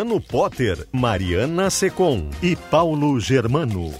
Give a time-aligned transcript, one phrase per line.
[0.00, 3.92] Luciano Potter, Mariana Secom e Paulo Germano.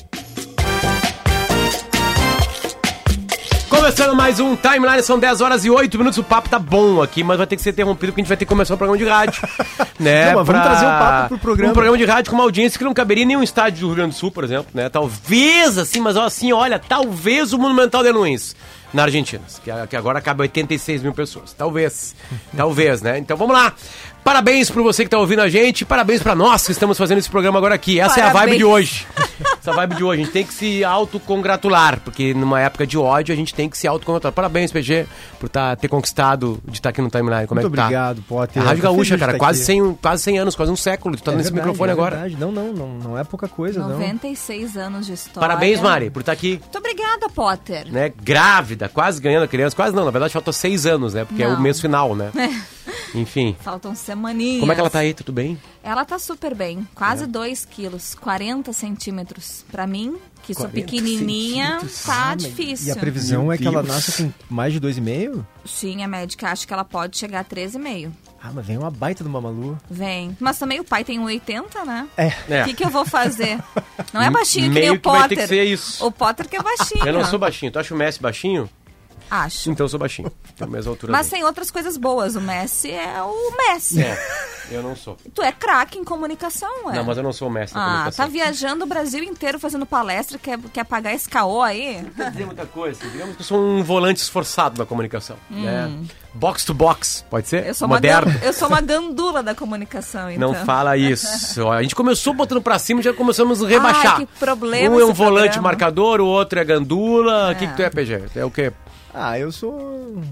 [3.68, 6.18] Começando mais um Timeline, são 10 horas e 8 minutos.
[6.18, 8.36] O papo tá bom aqui, mas vai ter que ser interrompido porque a gente vai
[8.38, 9.42] ter que começar o programa de rádio.
[10.00, 10.30] né?
[10.30, 11.70] Não, mas vamos trazer um papo pro programa.
[11.70, 13.96] Um programa de rádio com uma audiência que não caberia em nenhum estádio do Rio
[13.96, 14.88] Grande do Sul, por exemplo, né?
[14.88, 18.56] Talvez, assim, mas assim, olha, talvez o Monumental de Luiz
[18.92, 21.52] na Argentina, que, que agora cabe 86 mil pessoas.
[21.52, 22.14] Talvez.
[22.56, 23.18] Talvez, né?
[23.18, 23.74] Então vamos lá.
[24.22, 27.30] Parabéns para você que tá ouvindo a gente, parabéns para nós que estamos fazendo esse
[27.30, 27.98] programa agora aqui.
[27.98, 28.26] Essa parabéns.
[28.26, 29.06] é a vibe de hoje.
[29.60, 30.20] Essa vibe de hoje.
[30.20, 33.76] A gente tem que se autocongratular, porque numa época de ódio a gente tem que
[33.76, 34.32] se autocongratular.
[34.32, 35.06] Parabéns, PG,
[35.38, 37.46] por tá, ter conquistado de estar tá aqui no timeline.
[37.46, 37.84] Como Muito é que tá?
[37.84, 38.62] obrigado, Potter.
[38.62, 41.16] A Rádio Gaúcha, cara, quase 100, quase 100 anos, quase um século.
[41.16, 42.16] Tu tá é nesse verdade, microfone é agora.
[42.16, 42.36] Verdade.
[42.40, 44.82] Não, não, não, não é pouca coisa, 96 não.
[44.82, 45.40] anos de história.
[45.40, 46.60] Parabéns, Mari, por estar tá aqui.
[46.62, 47.90] Muito obrigada, Potter.
[47.90, 48.12] Né?
[48.22, 49.76] Grávida, quase ganhando a criança.
[49.76, 51.24] Quase não, na verdade falta seis anos, né?
[51.24, 51.52] Porque não.
[51.52, 52.30] é o mês final, né?
[53.14, 53.56] Enfim.
[53.60, 54.60] Faltam semaninhas.
[54.60, 55.12] Como é que ela tá aí?
[55.12, 55.58] Tudo bem?
[55.82, 56.86] Ela tá super bem.
[56.94, 57.74] Quase 2 é.
[57.74, 59.64] quilos, 40 centímetros.
[59.70, 62.88] Pra mim, que sou pequenininha, tá ah, difícil.
[62.88, 63.74] E a previsão Meu é que Deus.
[63.74, 65.44] ela nasça com mais de 2,5?
[65.64, 68.10] Sim, a médica acha que ela pode chegar a 13,5.
[68.42, 69.78] Ah, mas vem uma baita de uma malu.
[69.90, 70.34] Vem.
[70.40, 72.08] Mas também o pai tem 1,80, né?
[72.16, 72.26] É.
[72.26, 72.64] O é.
[72.64, 73.58] que, que eu vou fazer?
[74.14, 75.20] Não é baixinho Meio que nem o Potter.
[75.20, 76.06] Vai ter que ser isso.
[76.06, 77.06] O Potter que é baixinho.
[77.06, 77.70] Eu não sou baixinho.
[77.70, 78.68] Tu acha o Messi baixinho?
[79.30, 79.70] Acho.
[79.70, 80.30] Então eu sou baixinho.
[80.56, 81.12] Tenho a mesma altura.
[81.12, 81.36] Mas dele.
[81.36, 82.34] tem outras coisas boas.
[82.34, 84.02] O Messi é o Messi.
[84.02, 84.18] É.
[84.70, 85.16] Eu não sou.
[85.34, 86.96] Tu é craque em comunicação, é?
[86.96, 88.24] Não, mas eu não sou o mestre ah, comunicação.
[88.24, 92.00] tá viajando o Brasil inteiro fazendo palestra, quer, quer pagar esse caô aí?
[92.02, 93.00] Não quer dizer muita coisa.
[93.10, 95.36] Digamos que eu sou um volante esforçado na comunicação.
[95.50, 95.62] Hum.
[95.62, 96.00] Né?
[96.32, 97.66] Box to box, pode ser?
[97.66, 98.30] Eu sou, Moderno.
[98.30, 100.52] Uma, eu sou uma gandula da comunicação, então.
[100.52, 101.68] Não fala isso.
[101.68, 104.18] A gente começou botando pra cima e já começamos a rebaixar.
[104.18, 105.62] Que problema Um é um volante programa.
[105.62, 107.48] marcador, o outro é gandula.
[107.48, 107.54] O é.
[107.56, 108.22] que, que tu é, PG?
[108.36, 108.72] É o quê?
[109.14, 110.22] Ah, eu sou.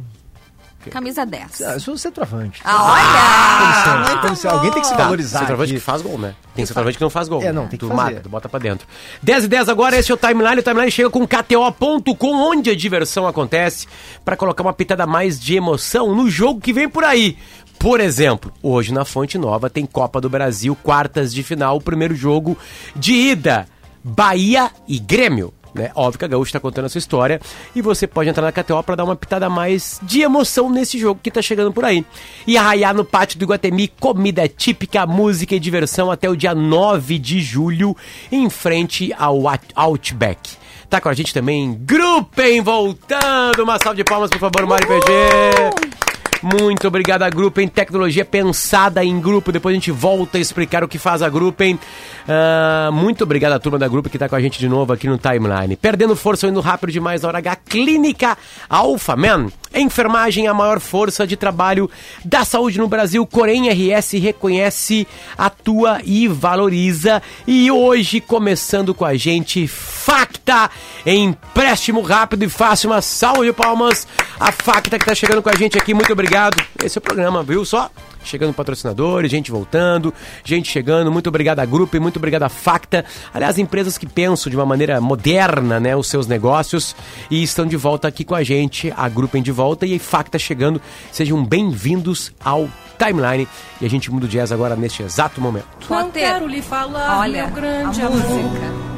[0.90, 1.60] Camisa 10.
[1.62, 2.60] Ah, eu sou centroavante.
[2.64, 4.50] Ah, olha!
[4.50, 5.40] Alguém tem que se valorizar.
[5.40, 6.34] Centroavante que faz gol, né?
[6.54, 7.42] Tem centroavante que não faz gol.
[7.42, 8.10] É, não, tem tu que fazer.
[8.10, 8.86] mata, tu bota pra dentro.
[9.22, 10.60] 10 e 10 agora, esse é o Timeline.
[10.60, 13.86] O Timeline chega com KTO.com, onde a diversão acontece,
[14.24, 17.36] para colocar uma pitada mais de emoção no jogo que vem por aí.
[17.78, 22.14] Por exemplo, hoje na Fonte Nova tem Copa do Brasil, quartas de final, o primeiro
[22.14, 22.56] jogo
[22.96, 23.68] de ida.
[24.02, 25.52] Bahia e Grêmio.
[25.78, 25.92] Né?
[25.94, 27.40] Óbvio que a Gaúcha está contando a sua história
[27.74, 31.20] e você pode entrar na KTO para dar uma pitada mais de emoção nesse jogo
[31.22, 32.04] que está chegando por aí.
[32.46, 37.18] E arraiar no pátio do Iguatemi, comida típica, música e diversão até o dia 9
[37.18, 37.96] de julho,
[38.32, 39.42] em frente ao
[39.76, 40.56] Outback.
[40.90, 43.62] Tá com a gente também, Gruppen voltando!
[43.62, 46.17] Uma salva de palmas, por favor, Mari PG!
[46.40, 49.50] Muito obrigado a Gruppen, tecnologia pensada em grupo.
[49.50, 51.74] Depois a gente volta a explicar o que faz a Gruppen.
[51.74, 55.08] Uh, muito obrigado à turma da Gruppen que está com a gente de novo aqui
[55.08, 55.74] no Timeline.
[55.74, 57.56] Perdendo força indo rápido demais na hora H.
[57.68, 58.38] Clínica
[58.68, 59.48] Alpha Man.
[59.74, 61.90] Enfermagem, a maior força de trabalho
[62.24, 63.26] da saúde no Brasil.
[63.26, 65.06] Corém RS reconhece,
[65.36, 67.20] atua e valoriza.
[67.46, 70.70] E hoje, começando com a gente, Facta,
[71.04, 72.90] empréstimo rápido e fácil.
[72.90, 74.06] Uma salva de palmas.
[74.40, 75.92] A Facta que está chegando com a gente aqui.
[75.92, 76.62] Muito obrigado obrigado.
[76.84, 77.64] Esse é o programa, viu?
[77.64, 77.90] Só
[78.22, 80.12] chegando patrocinadores, gente voltando,
[80.44, 81.10] gente chegando.
[81.10, 83.02] Muito obrigado à Grupo e muito obrigado à Facta.
[83.32, 86.94] Aliás, empresas que pensam de uma maneira moderna, né, os seus negócios
[87.30, 90.38] e estão de volta aqui com a gente, a Grupo de volta e a Facta
[90.38, 90.82] chegando.
[91.10, 93.48] Sejam bem-vindos ao Timeline
[93.80, 95.66] e a gente muda o jazz agora neste exato momento.
[95.88, 98.88] Não quero lhe falar, Olha, meu grande a música.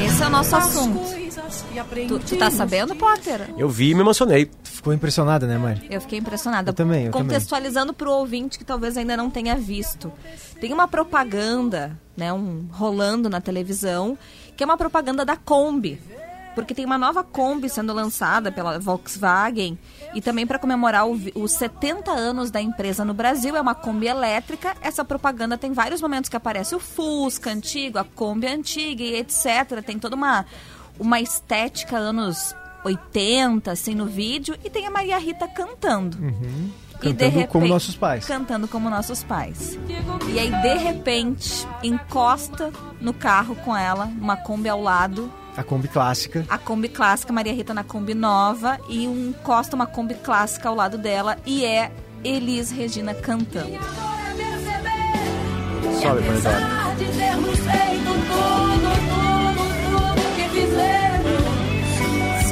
[0.04, 1.21] Esse é o nosso assunto.
[2.08, 3.52] Tu, tu tá sabendo, Potter?
[3.56, 4.50] Eu vi e me emocionei.
[4.64, 5.86] Ficou impressionada, né, Mari?
[5.90, 6.70] Eu fiquei impressionada.
[6.70, 7.06] Eu também.
[7.06, 10.12] Eu Contextualizando para o ouvinte que talvez ainda não tenha visto.
[10.60, 14.16] Tem uma propaganda, né, um rolando na televisão,
[14.56, 16.00] que é uma propaganda da Kombi.
[16.54, 19.78] porque tem uma nova Kombi sendo lançada pela Volkswagen
[20.14, 23.56] e também para comemorar o os 70 anos da empresa no Brasil.
[23.56, 24.74] É uma Kombi elétrica.
[24.82, 29.82] Essa propaganda tem vários momentos que aparece o Fusca antigo, a Kombi antiga e etc.
[29.84, 30.44] Tem toda uma,
[30.98, 32.54] uma estética anos
[32.84, 34.56] 80, assim, no vídeo.
[34.64, 36.18] E tem a Maria Rita cantando.
[37.02, 38.24] E Cantando como nossos pais.
[38.26, 39.78] Cantando como nossos pais.
[40.32, 45.88] E aí, de repente, encosta no carro com ela, uma Kombi ao lado, A Kombi
[45.88, 46.46] clássica.
[46.48, 50.76] a Kombi clássica, Maria Rita na Kombi nova, e um, encosta uma Kombi clássica ao
[50.76, 51.90] lado dela, e é
[52.22, 53.78] Elis Regina cantando.
[56.00, 56.52] Sobe, Paredão.
[56.92, 56.92] Apesar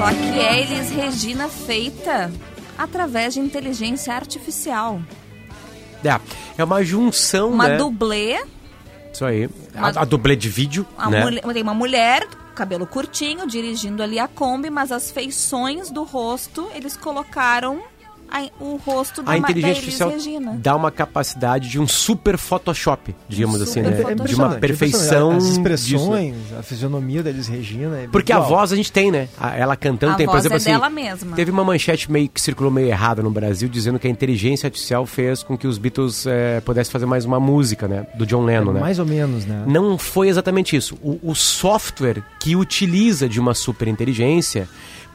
[0.00, 2.32] Só que é Elis Regina feita
[2.79, 4.99] através de inteligência artificial.
[6.02, 6.19] É,
[6.56, 7.76] é uma junção, Uma né?
[7.76, 8.43] dublê,
[9.12, 9.47] Isso aí.
[9.75, 11.23] uma- A, a dublê de vídeo, a né?
[11.23, 16.67] mulher- tem uma mulher, cabelo curtinho, dirigindo ali a Kombi, mas as feições do rosto,
[16.75, 17.82] eles colocaram
[18.31, 20.59] a- o rosto da, A inteligência da Elis artificial Regina.
[20.62, 23.97] dá uma capacidade de um super Photoshop, digamos assim, super né?
[23.97, 24.29] Photoshop.
[24.29, 25.31] De uma perfeição.
[25.32, 25.53] As disso.
[25.56, 27.99] expressões, a fisionomia da Elis Regina.
[28.00, 28.49] é Porque a igual.
[28.50, 29.29] voz a gente tem, né?
[29.38, 30.71] A- Ela cantando A tem, por voz exemplo, é assim.
[30.71, 31.37] dela mesma.
[31.37, 35.05] Teve uma manchete meio que circulou meio errada no Brasil, dizendo que a inteligência artificial
[35.06, 38.06] fez com que os Beatles eh, pudessem fazer mais uma música, né?
[38.15, 38.81] Do John Lennon, né?
[38.81, 39.65] Mais ou menos, né?
[39.67, 40.97] Não foi exatamente isso.
[41.03, 44.69] O, o software que utiliza de uma superinteligência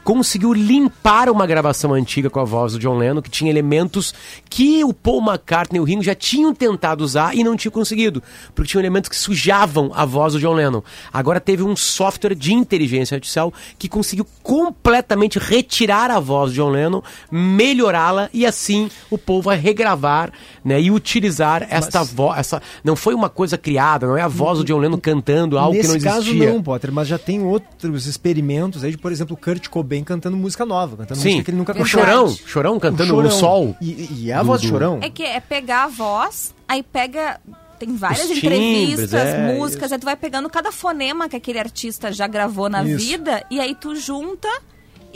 [0.06, 4.14] conseguiu limpar uma gravação antiga com a voz do John Lennon, que tinha elementos
[4.48, 8.22] que o Paul McCartney e o Ringo já tinham tentado usar e não tinham conseguido,
[8.54, 10.80] porque tinham elementos que sujavam a voz do John Lennon.
[11.12, 16.70] Agora teve um software de inteligência artificial que conseguiu completamente retirar a voz do John
[16.70, 20.30] Lennon, melhorá-la e assim o Paul vai regravar,
[20.66, 24.58] né, e utilizar esta voz, essa não foi uma coisa criada, não é a voz
[24.58, 26.52] do John Lennon cantando algo Nesse que não caso existia.
[26.52, 30.36] não, Potter, mas já tem outros experimentos aí de, por exemplo, o Kurt Cobain cantando
[30.36, 31.86] música nova, cantando Sim, música que ele nunca o cantou.
[31.88, 33.38] Chorão, Chorão cantando O no Chorão.
[33.38, 33.76] sol.
[33.80, 34.98] E, e é a do- voz do do- Chorão.
[35.00, 37.40] É que é pegar a voz, aí pega.
[37.78, 41.58] Tem várias Os entrevistas, timbres, é, músicas, aí tu vai pegando cada fonema que aquele
[41.58, 42.98] artista já gravou na Isso.
[43.06, 44.48] vida e aí tu junta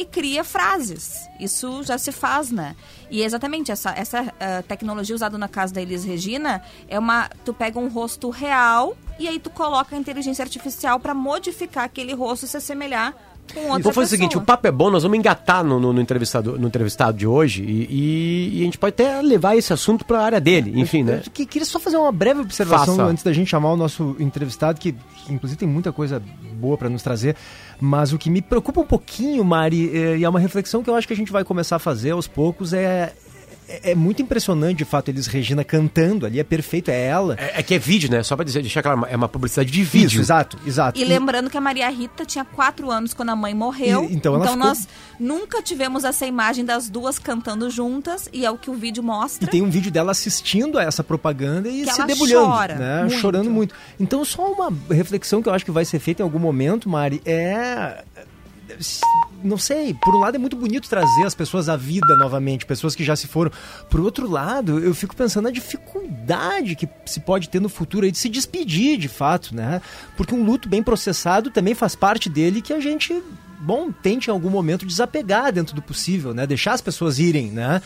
[0.01, 1.29] e cria frases.
[1.39, 2.75] Isso já se faz, né?
[3.11, 7.29] E exatamente essa, essa ah, tecnologia usada na casa da Elis Regina é uma.
[7.45, 12.15] Tu pega um rosto real e aí tu coloca a inteligência artificial para modificar aquele
[12.15, 13.15] rosto se assemelhar
[13.53, 15.93] com outra Vamos fazer o seguinte, o papo é bom, nós vamos engatar no, no,
[15.93, 19.73] no entrevistado, no entrevistado de hoje e, e- e a gente pode até levar esse
[19.73, 21.23] assunto para a área dele, enfim, né?
[21.27, 23.09] Eu que- queria só fazer uma breve observação Faça.
[23.11, 24.95] antes da gente chamar o nosso entrevistado, que
[25.29, 26.23] inclusive tem muita coisa
[26.55, 27.37] boa para nos trazer.
[27.81, 30.95] Mas o que me preocupa um pouquinho, Mari, é- e é uma reflexão que eu
[30.95, 33.13] acho que a gente vai começar a fazer aos poucos, é.
[33.71, 37.37] É é muito impressionante, de fato, eles Regina cantando ali, é perfeito, é ela.
[37.39, 38.23] É, é que é vídeo, né?
[38.23, 40.09] Só pra dizer, deixar claro, é uma publicidade de vídeo.
[40.09, 41.01] Isso, exato, exato.
[41.01, 44.05] E lembrando que a Maria Rita tinha quatro anos quando a mãe morreu.
[44.05, 44.89] E- então ela ficou- nós
[45.19, 49.07] nunca tivemos essa imagem das duas cantando juntas, e é o que o vídeo E
[49.07, 49.49] mostra.
[49.51, 53.01] tem um vídeo dela assistindo a essa propaganda e Que se ela debulhando, chora né?
[53.03, 53.15] muito.
[53.21, 53.75] Chorando muito.
[53.99, 57.21] Então, só uma reflexão que eu acho que vai ser feita em algum momento, Mari,
[57.25, 58.03] é
[59.43, 62.95] não sei, por um lado é muito bonito trazer as pessoas à vida novamente, pessoas
[62.95, 63.51] que já se foram.
[63.89, 68.13] Por outro lado, eu fico pensando na dificuldade que se pode ter no futuro aí
[68.13, 69.81] de se despedir, de fato, né?
[70.17, 73.23] Porque um luto bem processado também faz parte dele que a gente,
[73.61, 76.47] bom, tente em algum momento desapegar dentro do possível, né?
[76.47, 77.83] Deixar as pessoas irem, né?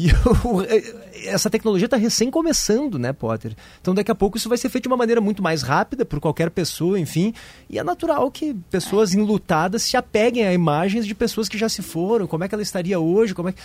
[0.00, 3.54] E eu- essa tecnologia está recém começando, né, Potter?
[3.80, 6.18] Então daqui a pouco isso vai ser feito de uma maneira muito mais rápida por
[6.20, 7.34] qualquer pessoa, enfim.
[7.68, 11.82] E é natural que pessoas enlutadas se apeguem a imagens de pessoas que já se
[11.82, 12.26] foram.
[12.26, 13.34] Como é que ela estaria hoje?
[13.34, 13.58] Como é que...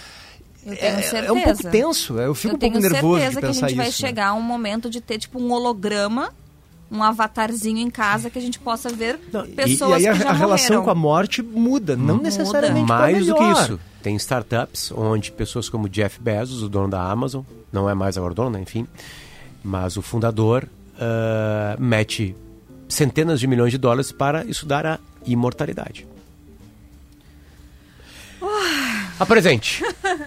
[0.65, 2.19] Eu tenho é, é um pouco tenso.
[2.19, 4.01] Eu fico eu um pouco tenho nervoso de certeza que a pensar gente vai isso.
[4.01, 4.07] né?
[4.07, 6.33] chegar a um momento de ter tipo um holograma,
[6.91, 10.21] um avatarzinho em casa que a gente possa ver Não, e- pessoas e, aí que
[10.21, 10.83] a, já a relação morreram.
[10.83, 15.67] com a morte muda, não necessariamente pra Mais do que isso, tem startups onde pessoas
[15.67, 18.87] como Jeff Bezos, o dono da Amazon, não é mais agora o dono, né, enfim,
[19.63, 20.67] mas o fundador
[20.99, 22.35] ah, mete
[22.87, 26.07] centenas de milhões de dólares para estudar a imortalidade.
[29.19, 29.81] Apresente.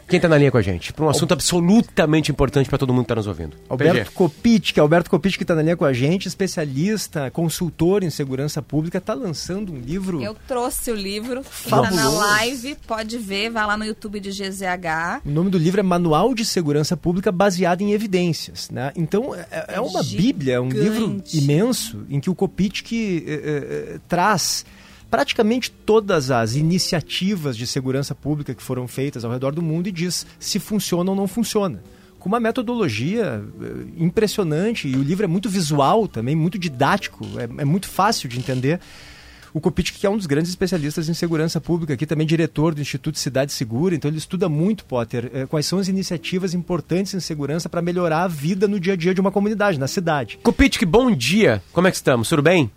[0.08, 0.92] Quem tá na linha com a gente?
[0.94, 3.56] Para um assunto absolutamente importante para todo mundo que tá nos ouvindo.
[3.68, 4.10] Alberto PG.
[4.14, 8.96] Kopic, Alberto Kopic que está na linha com a gente, especialista, consultor em segurança pública,
[8.96, 10.22] está lançando um livro.
[10.22, 15.20] Eu trouxe o livro, tá na live pode ver, vai lá no YouTube de GZH.
[15.26, 18.70] O nome do livro é Manual de Segurança Pública baseado em evidências.
[18.70, 18.92] Né?
[18.96, 20.16] Então, é, é uma Gigante.
[20.16, 24.64] bíblia, é um livro imenso em que o Kopic eh, eh, traz
[25.10, 29.92] praticamente todas as iniciativas de segurança pública que foram feitas ao redor do mundo e
[29.92, 31.82] diz se funciona ou não funciona.
[32.18, 37.62] Com uma metodologia eh, impressionante, e o livro é muito visual também, muito didático, é,
[37.62, 38.80] é muito fácil de entender.
[39.54, 42.80] O Copit, que é um dos grandes especialistas em segurança pública, aqui também diretor do
[42.80, 47.20] Instituto Cidade Segura, então ele estuda muito, Potter, eh, quais são as iniciativas importantes em
[47.20, 50.38] segurança para melhorar a vida no dia a dia de uma comunidade, na cidade.
[50.42, 51.62] Kupitic, bom dia.
[51.72, 52.28] Como é que estamos?
[52.28, 52.70] Tudo bem?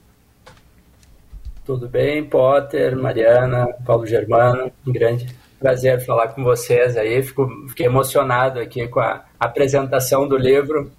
[1.71, 5.25] Tudo bem, Potter, Mariana, Paulo Germano, grande
[5.57, 7.23] prazer falar com vocês aí.
[7.23, 10.91] Fico, fiquei emocionado aqui com a apresentação do livro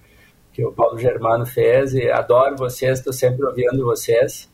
[0.51, 4.51] que o Paulo Germano fez e adoro vocês, estou sempre ouvindo vocês.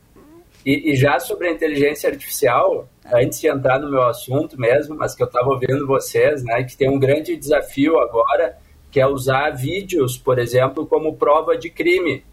[0.66, 5.14] E, e, já sobre a inteligência artificial, antes de entrar no meu assunto mesmo, mas
[5.14, 8.58] que eu estava ouvindo vocês, né, que tem um grande desafio agora,
[8.90, 12.25] que é usar vídeos, por exemplo, como prova de crime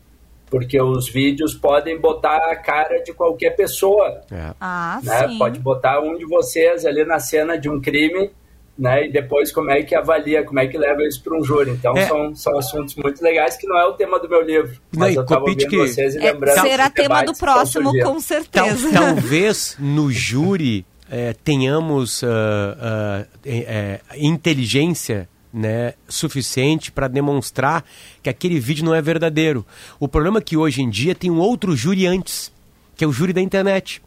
[0.50, 4.22] porque os vídeos podem botar a cara de qualquer pessoa.
[4.32, 4.54] É.
[4.60, 5.28] Ah, né?
[5.28, 5.38] sim.
[5.38, 8.30] Pode botar um de vocês ali na cena de um crime,
[8.78, 9.06] né?
[9.08, 11.72] E depois como é que avalia, como é que leva isso para um júri.
[11.72, 12.06] Então É.
[12.08, 14.74] são, são assuntos muito legais que não é o tema do meu livro.
[14.94, 16.62] Não, Mas eu estava ouvindo que- vocês e É, lembrando.
[16.62, 18.92] será dos tema do próximo, com Tal- certeza.
[18.94, 27.86] talvez no júri eh, tenhamos eh, eh, inteligência né, suficiente para demonstrar
[28.22, 29.66] que aquele vídeo não é verdadeiro.
[29.98, 32.52] O problema é que hoje em dia tem um outro júri antes,
[32.94, 34.02] que é o júri da internet,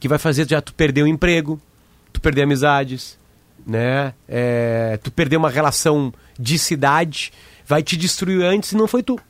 [0.00, 1.60] que vai fazer já tu perder o emprego,
[2.12, 3.16] tu perder amizades,
[3.64, 4.12] né?
[4.28, 7.32] eh, tu perder uma relação de cidade,
[7.64, 9.20] vai te destruir antes e não foi tu.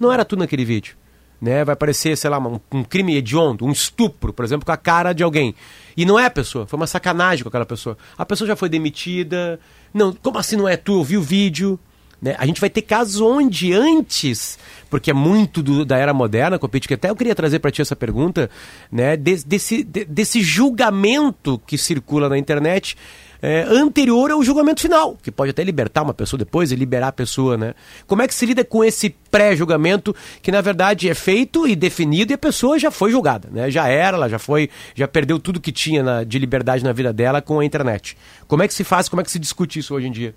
[0.00, 0.96] Não era tu naquele vídeo.
[1.40, 1.64] Né?
[1.64, 5.12] Vai parecer, sei lá, um, um crime hediondo, um estupro, por exemplo, com a cara
[5.12, 5.54] de alguém.
[5.96, 7.96] E não é a pessoa, foi uma sacanagem com aquela pessoa.
[8.16, 9.60] A pessoa já foi demitida.
[9.92, 11.00] Não, como assim não é tu?
[11.00, 11.78] Eu vi o vídeo.
[12.22, 12.34] Né?
[12.38, 16.88] A gente vai ter casos onde antes, porque é muito do- da era moderna, Copete,
[16.88, 18.48] que até eu queria trazer para ti essa pergunta,
[18.90, 19.18] né?
[19.18, 22.96] Des- desse, de- desse julgamento que circula na internet
[23.40, 27.12] é, anterior ao julgamento final, que pode até libertar uma pessoa depois e liberar a
[27.12, 27.74] pessoa, né?
[28.06, 32.32] Como é que se lida com esse pré-julgamento que na verdade é feito e definido
[32.32, 33.70] e a pessoa já foi julgada, né?
[33.70, 37.12] Já era, ela já foi, já perdeu tudo que tinha na- de liberdade na vida
[37.12, 38.16] dela com a internet.
[38.48, 40.34] Como é que se faz, como é que se discute isso hoje em dia?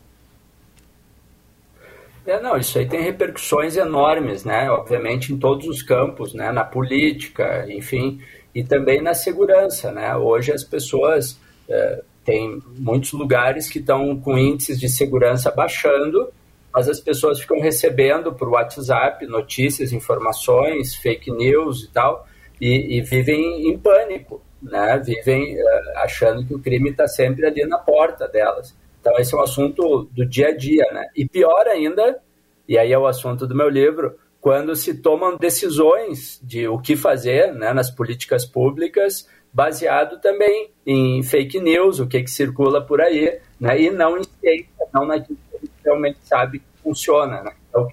[2.26, 4.70] É, não, isso aí tem repercussões enormes, né?
[4.70, 6.52] Obviamente em todos os campos, né?
[6.52, 8.22] Na política, enfim,
[8.54, 10.16] e também na segurança, né?
[10.16, 16.30] Hoje as pessoas eh, têm muitos lugares que estão com índices de segurança baixando,
[16.72, 22.28] mas as pessoas ficam recebendo por WhatsApp notícias, informações, fake news e tal,
[22.62, 25.02] e, e vivem em pânico, né?
[25.04, 28.78] Vivem eh, achando que o crime está sempre ali na porta delas.
[29.02, 31.08] Então, esse é um assunto do dia a dia, né?
[31.16, 32.20] E pior ainda,
[32.68, 36.96] e aí é o assunto do meu livro, quando se tomam decisões de o que
[36.96, 43.02] fazer né, nas políticas públicas, baseado também em fake news, o que, que circula por
[43.02, 47.44] aí, né, e não em ciência, não naquilo que a gente realmente sabe que funciona.
[47.44, 47.52] Né?
[47.70, 47.88] Então,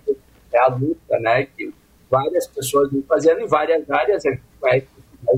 [0.53, 1.73] é a luta né, que
[2.11, 4.23] várias pessoas vêm fazendo em várias áreas,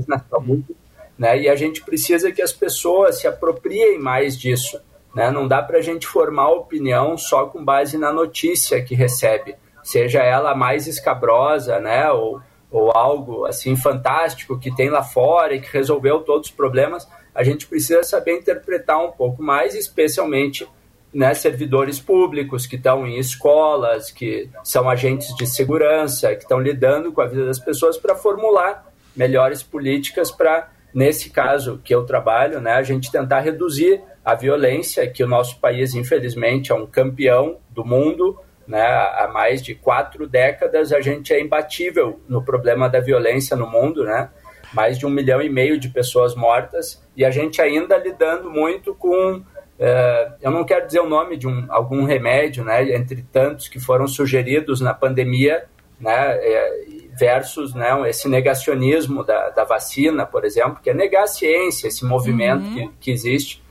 [0.07, 0.75] na saúde,
[1.17, 4.79] né, e a gente precisa que as pessoas se apropriem mais disso.
[5.15, 5.31] Né?
[5.31, 10.21] Não dá para a gente formar opinião só com base na notícia que recebe, seja
[10.21, 12.11] ela mais escabrosa, né?
[12.11, 12.39] ou,
[12.71, 17.07] ou algo assim fantástico que tem lá fora e que resolveu todos os problemas.
[17.33, 20.67] A gente precisa saber interpretar um pouco mais, especialmente
[21.13, 27.11] né, servidores públicos que estão em escolas, que são agentes de segurança, que estão lidando
[27.11, 28.85] com a vida das pessoas para formular
[29.15, 35.09] melhores políticas para, nesse caso que eu trabalho, né, a gente tentar reduzir a violência,
[35.09, 38.39] que o nosso país, infelizmente, é um campeão do mundo.
[38.69, 38.81] Né?
[38.81, 44.05] Há mais de quatro décadas a gente é imbatível no problema da violência no mundo,
[44.05, 44.29] né?
[44.71, 48.93] mais de um milhão e meio de pessoas mortas, e a gente ainda lidando muito
[48.93, 49.43] com
[49.79, 53.79] eh, eu não quero dizer o nome de um, algum remédio, né, entre tantos que
[53.79, 55.65] foram sugeridos na pandemia,
[55.99, 56.71] né, eh,
[57.17, 62.05] versus né, esse negacionismo da, da vacina, por exemplo, que é negar a ciência, esse
[62.05, 63.63] movimento que, que existe,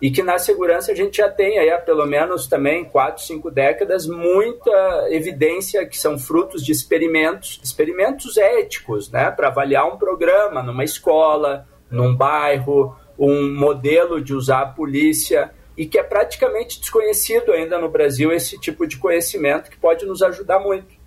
[0.00, 3.50] e que na segurança a gente já tem aí há pelo menos também quatro, cinco
[3.50, 10.62] décadas muita evidência que são frutos de experimentos, experimentos éticos, né, para avaliar um programa
[10.62, 17.52] numa escola, num bairro, um modelo de usar a polícia e que é praticamente desconhecido
[17.52, 20.97] ainda no Brasil esse tipo de conhecimento que pode nos ajudar muito.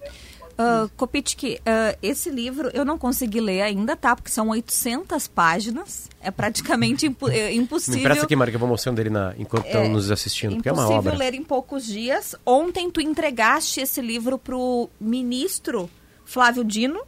[0.61, 4.15] Uh, Kopitski, uh, esse livro eu não consegui ler ainda, tá?
[4.15, 6.09] Porque são 800 páginas.
[6.19, 7.99] É praticamente impo é Me impossível.
[7.99, 10.71] empresta aqui, Mara, que eu vou mostrando ele na, enquanto estão nos assistindo, porque é
[10.71, 11.25] uma impossível obra.
[11.25, 12.35] ler em poucos dias.
[12.45, 15.89] Ontem tu entregaste esse livro pro ministro
[16.25, 17.01] Flávio Dino,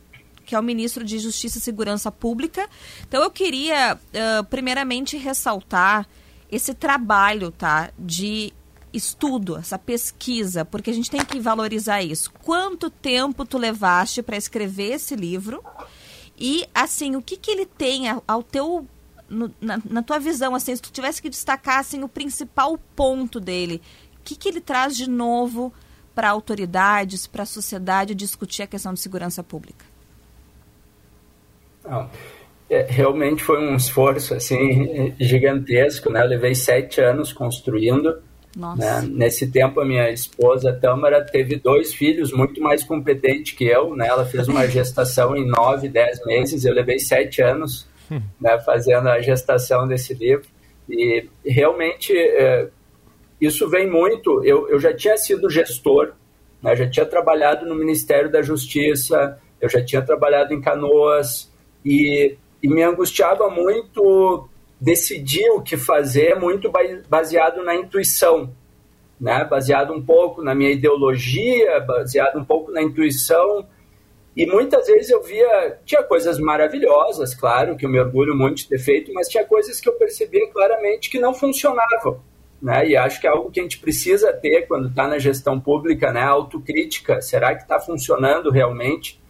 [0.45, 2.67] que é o ministro de Justiça e Segurança Pública.
[3.07, 6.07] Então eu queria, uh, primeiramente, ressaltar
[6.51, 7.91] esse trabalho, tá?
[7.97, 8.53] De
[8.93, 12.31] estudo, essa pesquisa, porque a gente tem que valorizar isso.
[12.43, 15.63] Quanto tempo tu levaste para escrever esse livro?
[16.37, 18.87] E, assim, o que, que ele tem ao, teu.
[19.29, 23.39] no- na, na tua visão, assim, se tu tivesse que destacar assim, o principal ponto
[23.39, 23.81] dele,
[24.19, 25.73] o que, que ele traz de novo
[26.15, 29.85] para autoridades, para a sociedade discutir a questão de segurança pública?
[31.83, 32.09] Não,
[32.69, 36.21] é, realmente foi um esforço assim gigantesco, né?
[36.23, 38.21] Eu levei sete anos construindo.
[38.75, 39.01] Né?
[39.09, 43.95] Nesse tempo, a minha esposa Tâmara teve dois filhos muito mais competente que eu.
[43.95, 44.07] Né?
[44.07, 46.63] Ela fez uma gestação em nove, dez meses.
[46.63, 47.87] Eu levei sete anos
[48.39, 50.45] né, fazendo a gestação desse livro.
[50.89, 52.67] E realmente é,
[53.39, 54.43] isso vem muito.
[54.43, 56.13] Eu, eu já tinha sido gestor,
[56.61, 56.75] né?
[56.75, 61.51] já tinha trabalhado no Ministério da Justiça, eu já tinha trabalhado em Canoas
[61.85, 64.47] e, e me angustiava muito
[64.83, 68.53] decidir o que fazer, muito ba- baseado na intuição,
[69.19, 69.45] né?
[69.45, 73.65] baseado um pouco na minha ideologia, baseado um pouco na intuição.
[74.35, 78.67] E muitas vezes eu via, tinha coisas maravilhosas, claro, que eu me orgulho muito de
[78.67, 82.19] ter feito, mas tinha coisas que eu percebia claramente que não funcionavam.
[82.61, 82.89] Né?
[82.89, 86.11] E acho que é algo que a gente precisa ter quando está na gestão pública,
[86.11, 86.23] né?
[86.23, 87.21] autocrítica.
[87.21, 89.21] Será que está funcionando realmente?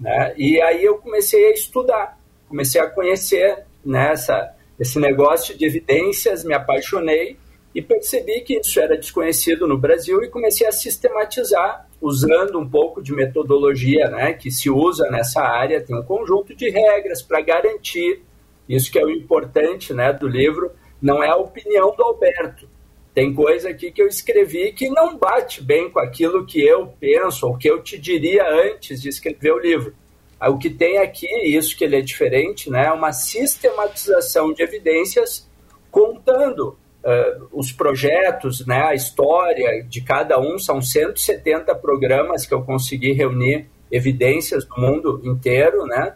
[0.00, 0.34] Né?
[0.36, 6.44] E aí eu comecei a estudar, comecei a conhecer né, essa, esse negócio de evidências,
[6.44, 7.36] me apaixonei
[7.74, 13.02] e percebi que isso era desconhecido no Brasil e comecei a sistematizar, usando um pouco
[13.02, 18.22] de metodologia né, que se usa nessa área, tem um conjunto de regras para garantir,
[18.68, 22.68] isso que é o importante né, do livro, não é a opinião do Alberto.
[23.14, 27.46] Tem coisa aqui que eu escrevi que não bate bem com aquilo que eu penso
[27.46, 29.94] ou que eu te diria antes de escrever o livro.
[30.40, 35.48] O que tem aqui, isso que ele é diferente, né, é uma sistematização de evidências
[35.90, 40.58] contando eh, os projetos, né, a história de cada um.
[40.58, 46.14] São 170 programas que eu consegui reunir evidências do mundo inteiro, né?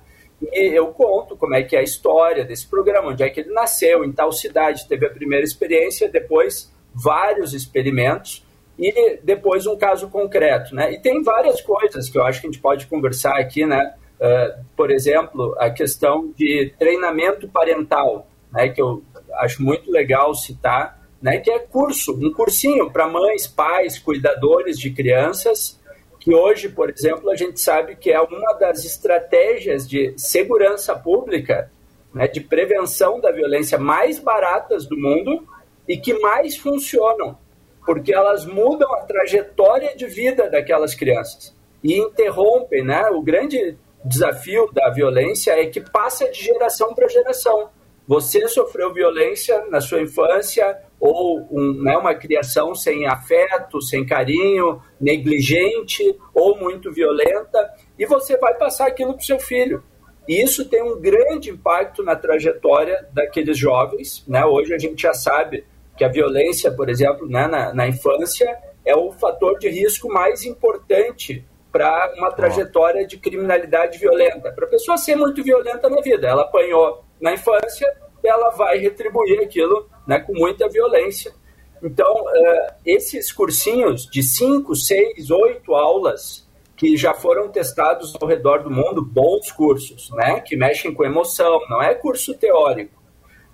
[0.53, 3.53] E eu conto como é que é a história desse programa, onde é que ele
[3.53, 8.45] nasceu, em tal cidade, teve a primeira experiência, depois vários experimentos
[8.79, 10.93] e depois um caso concreto, né?
[10.93, 13.95] E tem várias coisas que eu acho que a gente pode conversar aqui, né?
[14.21, 18.69] Uh, por exemplo, a questão de treinamento parental, né?
[18.69, 19.03] Que eu
[19.39, 21.39] acho muito legal citar, né?
[21.39, 25.81] Que é curso, um cursinho para mães, pais, cuidadores de crianças,
[26.19, 31.73] que hoje, por exemplo, a gente sabe que é uma das estratégias de segurança pública,
[32.13, 32.29] né?
[32.29, 35.49] De prevenção da violência mais baratas do mundo
[35.89, 37.39] e que mais funcionam
[37.85, 43.09] porque elas mudam a trajetória de vida daquelas crianças e interrompem, né?
[43.11, 47.71] O grande desafio da violência é que passa de geração para geração.
[48.07, 54.83] Você sofreu violência na sua infância ou um, né, uma criação sem afeto, sem carinho,
[55.01, 59.83] negligente ou muito violenta, e você vai passar aquilo para o seu filho.
[60.29, 64.25] E isso tem um grande impacto na trajetória daqueles jovens.
[64.27, 64.45] Né?
[64.45, 65.65] Hoje a gente já sabe
[65.97, 70.45] que a violência, por exemplo, né, na, na, infância é o fator de risco mais
[70.45, 74.53] importante para uma trajetória de criminalidade violenta.
[74.53, 79.41] Para a pessoa ser muito violenta na vida, ela apanhou na infância, ela vai retribuir
[79.41, 81.33] aquilo né, com muita violência.
[81.83, 88.63] Então, uh, esses cursinhos de 5, 6, 8 aulas que já foram testados ao redor
[88.63, 93.00] do mundo, bons cursos, né, que mexem com emoção, não é curso teórico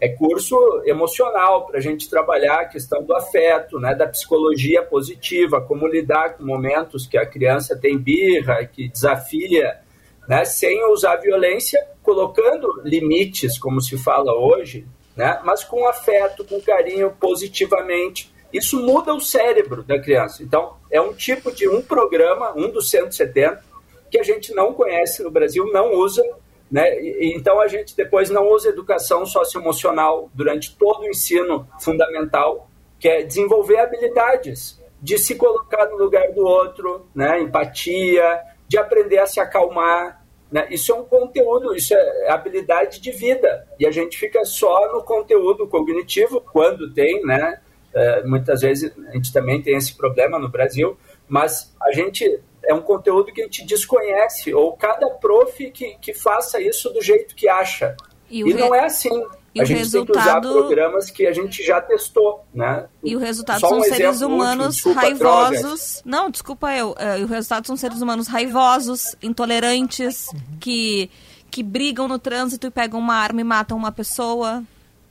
[0.00, 5.60] é curso emocional para a gente trabalhar a questão do afeto, né, da psicologia positiva,
[5.60, 9.78] como lidar com momentos que a criança tem birra, que desafia,
[10.28, 16.60] né, sem usar violência, colocando limites, como se fala hoje, né, mas com afeto, com
[16.60, 18.30] carinho, positivamente.
[18.52, 20.42] Isso muda o cérebro da criança.
[20.42, 23.64] Então, é um tipo de um programa, um dos 170,
[24.10, 26.22] que a gente não conhece no Brasil, não usa
[26.70, 26.98] né?
[27.20, 33.22] Então a gente depois não usa educação socioemocional durante todo o ensino fundamental, que é
[33.22, 37.40] desenvolver habilidades de se colocar no lugar do outro, né?
[37.40, 40.24] empatia, de aprender a se acalmar.
[40.50, 40.66] Né?
[40.70, 43.66] Isso é um conteúdo, isso é habilidade de vida.
[43.78, 47.60] E a gente fica só no conteúdo cognitivo, quando tem, né?
[47.94, 52.74] Uh, muitas vezes a gente também tem esse problema no Brasil, mas a gente é
[52.74, 57.34] um conteúdo que a gente desconhece, ou cada prof que, que faça isso do jeito
[57.34, 57.96] que acha.
[58.28, 59.24] E, e não é assim.
[59.54, 60.12] E a o gente resultado...
[60.12, 62.86] tem que usar programas que a gente já testou, né?
[63.02, 66.02] E o resultado Só são um seres humanos desculpa, raivosos.
[66.04, 66.94] Não, desculpa eu.
[66.98, 70.26] eh, E o resultado são seres humanos raivosos, intolerantes,
[70.60, 71.10] que,
[71.50, 74.62] que brigam no trânsito e pegam uma arma e matam uma pessoa.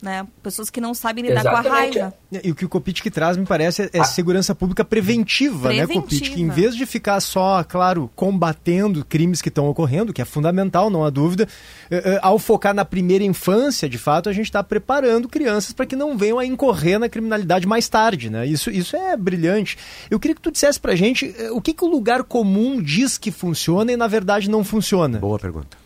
[0.06, 0.26] Né?
[0.44, 2.00] Pessoas que não sabem lidar com a Exatamente.
[2.00, 2.14] raiva.
[2.44, 6.02] E o que o Copit traz, me parece, é, é segurança pública preventiva, né, Preventiva.
[6.04, 6.32] Copit?
[6.32, 10.92] Que em vez de ficar só, claro, combatendo crimes que estão ocorrendo, que é fundamental,
[10.92, 11.48] não há dúvida,
[11.90, 15.86] eh, eh, ao focar na primeira infância, de fato, a gente está preparando crianças para
[15.88, 18.46] que não venham a incorrer na criminalidade mais tarde, né?
[18.46, 19.78] Isso, isso é brilhante.
[20.10, 23.18] Eu queria que tu dissesse pra gente eh, o que, que o lugar comum diz
[23.18, 25.18] que funciona e, na verdade, não funciona.
[25.18, 25.86] Boa pergunta.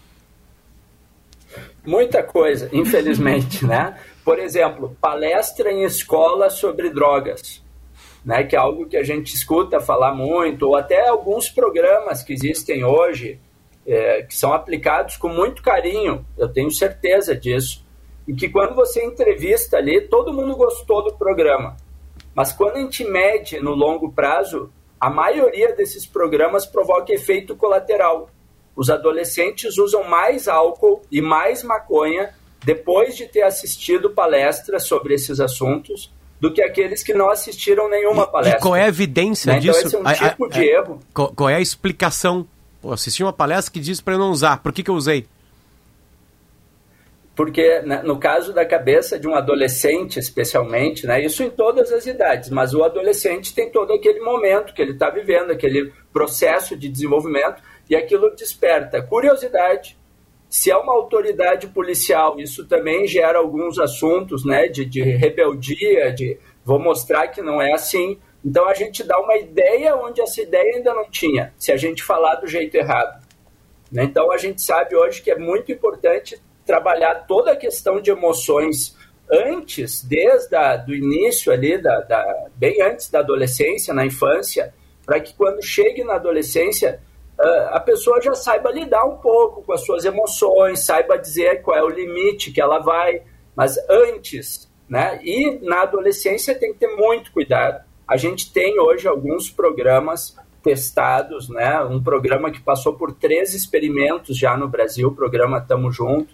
[1.86, 3.95] Muita coisa, infelizmente, né?
[4.30, 7.63] Por exemplo, palestra em escola sobre drogas,
[8.24, 8.44] né?
[8.44, 12.84] Que é algo que a gente escuta falar muito, ou até alguns programas que existem
[12.86, 13.39] hoje,
[13.88, 17.84] é, que são aplicados com muito carinho, eu tenho certeza disso,
[18.28, 21.76] e que quando você entrevista ali, todo mundo gostou do programa.
[22.36, 28.30] Mas quando a gente mede no longo prazo, a maioria desses programas provoca efeito colateral.
[28.76, 32.32] Os adolescentes usam mais álcool e mais maconha
[32.63, 38.26] depois de ter assistido palestras sobre esses assuntos do que aqueles que não assistiram nenhuma
[38.28, 38.60] palestra.
[38.60, 39.60] E qual é a evidência Né?
[39.60, 39.88] Então disso?
[39.88, 41.00] esse é um A- a- tipo de a- erro.
[41.13, 42.48] Qual, qual é a explicação?
[42.82, 44.58] Pô, assisti uma palestra que diz para eu não usar.
[44.63, 45.26] Por que, que eu usei?
[47.36, 52.06] Porque né, no caso da cabeça de um adolescente, especialmente, né, isso em todas as
[52.06, 56.89] idades, mas o adolescente tem todo aquele momento que ele está vivendo, aquele processo de
[56.89, 59.98] desenvolvimento, e aquilo desperta curiosidade.
[60.50, 66.40] Se é uma autoridade policial, isso também gera alguns assuntos né, de, de rebeldia, de
[66.66, 68.18] vou mostrar que não é assim.
[68.44, 72.04] Então a gente dá uma ideia onde essa ideia ainda não tinha, se a gente
[72.04, 73.24] falar do jeito errado.
[73.92, 74.04] Né?
[74.06, 78.98] Então a gente sabe hoje que é muito importante trabalhar toda a questão de emoções
[79.32, 84.74] antes, desde a, do início ali, da, da, bem antes da adolescência, na infância,
[85.06, 87.00] para que quando chegue na adolescência
[87.71, 91.84] a pessoa já saiba lidar um pouco com as suas emoções, saiba dizer qual é
[91.84, 93.21] o limite que ela vai,
[93.56, 95.19] mas antes, né?
[95.23, 97.84] E na adolescência tem que ter muito cuidado.
[98.08, 101.80] A gente tem hoje alguns programas testados, né?
[101.82, 106.34] Um programa que passou por três experimentos já no Brasil, o programa Tamo Junto,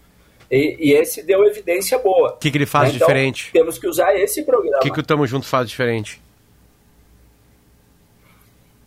[0.50, 2.34] e, e esse deu evidência boa.
[2.34, 3.52] O que, que ele faz Então, diferente?
[3.52, 4.78] Temos que usar esse programa.
[4.78, 6.22] O que, que o Tamo Junto faz diferente?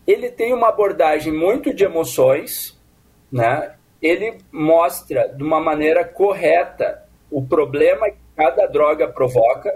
[0.08, 2.80] Ele tem uma abordagem muito de emoções,
[3.30, 3.74] né?
[4.00, 9.70] Ele mostra de uma maneira correta o problema que cada droga provoca,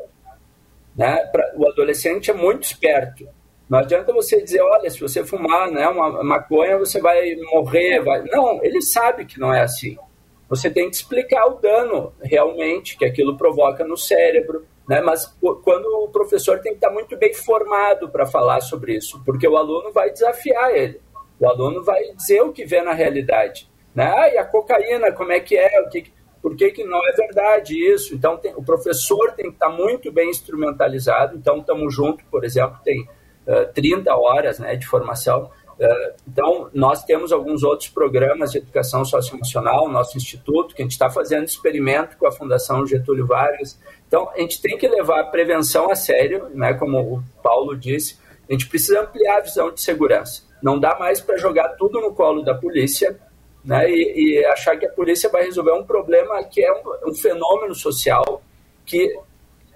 [0.96, 1.26] né?
[1.26, 3.28] Pra, o adolescente é muito esperto.
[3.68, 8.00] Não adianta você dizer, olha, se você fumar né, uma maconha, você vai morrer.
[8.00, 8.22] Vai...
[8.24, 9.98] Não, ele sabe que não é assim.
[10.48, 15.00] Você tem que explicar o dano realmente que aquilo provoca no cérebro, né?
[15.00, 15.26] mas
[15.62, 19.56] quando o professor tem que estar muito bem formado para falar sobre isso, porque o
[19.56, 21.00] aluno vai desafiar ele,
[21.38, 23.70] o aluno vai dizer o que vê na realidade.
[23.94, 24.04] Né?
[24.04, 25.80] Ah, e a cocaína, como é que é?
[25.80, 28.14] O que, por que, que não é verdade isso?
[28.14, 31.36] Então, tem, o professor tem que estar muito bem instrumentalizado.
[31.36, 33.02] Então, estamos junto, por exemplo, tem
[33.46, 35.50] uh, 30 horas né, de formação.
[35.78, 40.92] Uh, então, nós temos alguns outros programas de educação socioemocional, nosso instituto, que a gente
[40.92, 43.78] está fazendo experimento com a Fundação Getúlio Vargas.
[44.06, 48.18] Então, a gente tem que levar a prevenção a sério, né, como o Paulo disse,
[48.48, 50.42] a gente precisa ampliar a visão de segurança.
[50.62, 53.18] Não dá mais para jogar tudo no colo da polícia
[53.64, 57.14] né, e, e, achar que a polícia vai resolver um problema que é um, um
[57.14, 58.42] fenômeno social
[58.84, 59.16] que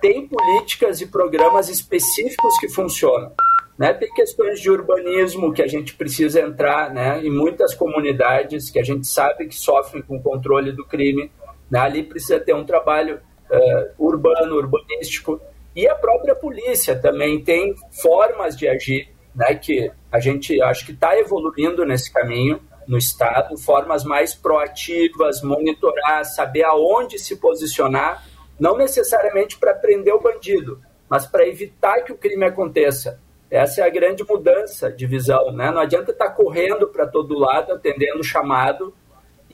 [0.00, 3.32] tem políticas e programas específicos que funcionam.
[3.78, 3.92] Né?
[3.92, 7.20] Tem questões de urbanismo que a gente precisa entrar né?
[7.22, 11.30] em muitas comunidades que a gente sabe que sofrem com o controle do crime.
[11.70, 11.78] Né?
[11.78, 15.40] Ali precisa ter um trabalho uh, urbano, urbanístico.
[15.74, 19.54] E a própria polícia também tem formas de agir né?
[19.54, 26.24] que a gente acho que está evoluindo nesse caminho no Estado, formas mais proativas, monitorar,
[26.24, 28.24] saber aonde se posicionar,
[28.58, 33.20] não necessariamente para prender o bandido, mas para evitar que o crime aconteça.
[33.56, 35.70] Essa é a grande mudança de visão, né?
[35.70, 38.94] Não adianta estar tá correndo para todo lado, atendendo o chamado,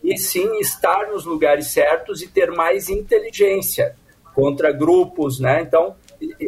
[0.03, 3.95] e sim estar nos lugares certos e ter mais inteligência
[4.35, 5.62] contra grupos, né?
[5.62, 5.95] Então,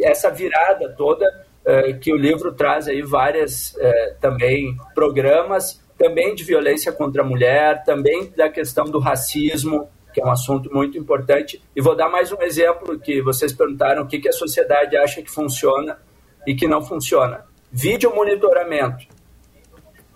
[0.03, 1.25] essa virada toda
[1.65, 7.25] eh, que o livro traz aí várias eh, também programas, também de violência contra a
[7.25, 11.61] mulher, também da questão do racismo, que é um assunto muito importante.
[11.75, 15.21] E vou dar mais um exemplo que vocês perguntaram o que, que a sociedade acha
[15.21, 15.97] que funciona
[16.45, 17.45] e que não funciona.
[17.71, 19.05] Vídeo monitoramento,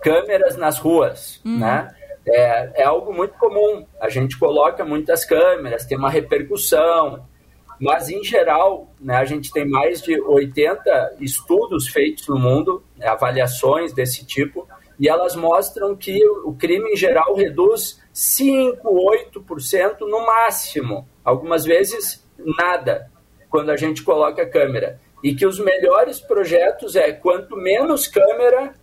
[0.00, 1.58] câmeras nas ruas, uhum.
[1.58, 1.94] né?
[2.26, 3.86] É, é algo muito comum.
[4.00, 7.24] A gente coloca muitas câmeras, tem uma repercussão,
[7.80, 13.06] mas em geral, né, a gente tem mais de 80 estudos feitos no mundo, né,
[13.06, 18.86] avaliações desse tipo, e elas mostram que o crime em geral reduz 5,
[19.34, 23.10] 8% no máximo, algumas vezes nada.
[23.48, 25.00] quando a gente coloca a câmera.
[25.22, 28.74] E que os melhores projetos é quanto menos câmera,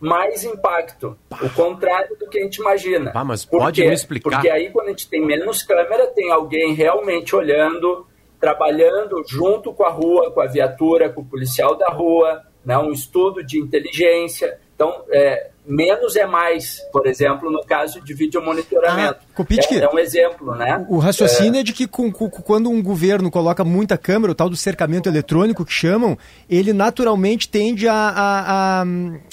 [0.00, 1.16] mais impacto.
[1.40, 3.12] O contrário do que a gente imagina.
[3.12, 3.88] Pá, mas Por pode quê?
[3.88, 4.30] me explicar?
[4.30, 8.06] Porque aí quando a gente tem menos câmera, tem alguém realmente olhando,
[8.38, 12.76] trabalhando junto com a rua, com a viatura, com o policial da rua, né?
[12.76, 14.58] um estudo de inteligência.
[14.74, 19.18] Então, é, menos é mais, por exemplo, no caso de vídeo monitoramento.
[19.20, 19.34] Ah,
[19.80, 20.84] é, é um exemplo, né?
[20.88, 24.50] O raciocínio é, de que com- com- quando um governo coloca muita câmera, o tal
[24.50, 26.18] do cercamento eletrônico que chamam,
[26.50, 28.86] ele naturalmente tende a, a, a,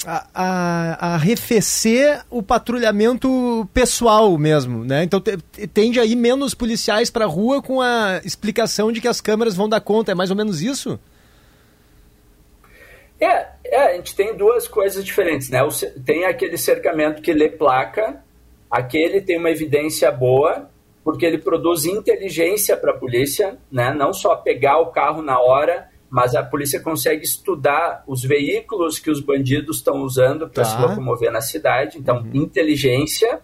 [0.06, 5.04] a- a- arrefecer o patrulhamento pessoal mesmo, né?
[5.04, 9.00] Então te- te- tende a ir menos policiais para a rua com a explicação de
[9.00, 10.12] que as câmeras vão dar conta.
[10.12, 10.98] É mais ou menos isso?
[13.24, 15.60] É, é, a gente tem duas coisas diferentes, né?
[16.04, 18.20] Tem aquele cercamento que lê placa,
[18.68, 20.68] aquele tem uma evidência boa,
[21.04, 23.94] porque ele produz inteligência para a polícia, né?
[23.94, 29.10] Não só pegar o carro na hora, mas a polícia consegue estudar os veículos que
[29.10, 30.70] os bandidos estão usando para Tá.
[30.70, 31.98] se locomover na cidade.
[31.98, 33.40] Então, inteligência.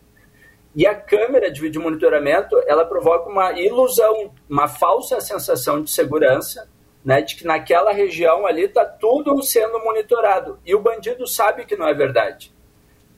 [0.75, 6.69] E a câmera de vídeo monitoramento, ela provoca uma ilusão, uma falsa sensação de segurança,
[7.09, 10.59] né, de que naquela região ali está tudo sendo monitorado.
[10.63, 12.53] E o bandido sabe que não é verdade.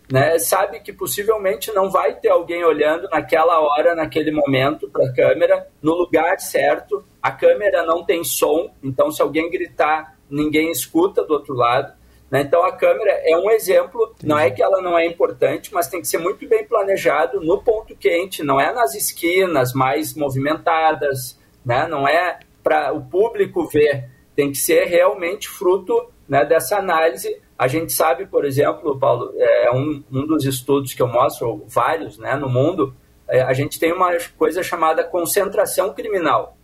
[0.09, 5.12] Né, sabe que possivelmente não vai ter alguém olhando naquela hora, naquele momento para a
[5.12, 7.05] câmera, no lugar certo.
[7.20, 11.92] A câmera não tem som, então se alguém gritar, ninguém escuta do outro lado.
[12.31, 12.42] né?
[12.42, 16.00] Então a câmera é um exemplo, não é que ela não é importante, mas tem
[16.00, 21.88] que ser muito bem planejado no ponto quente, não é nas esquinas mais movimentadas, né?
[21.88, 27.40] não é para o público ver, tem que ser realmente fruto né, dessa análise.
[27.58, 32.18] A gente sabe, por exemplo, Paulo, é um, um dos estudos que eu mostro, vários
[32.18, 32.94] né, no mundo,
[33.28, 36.56] é, a gente tem uma coisa chamada concentração criminal.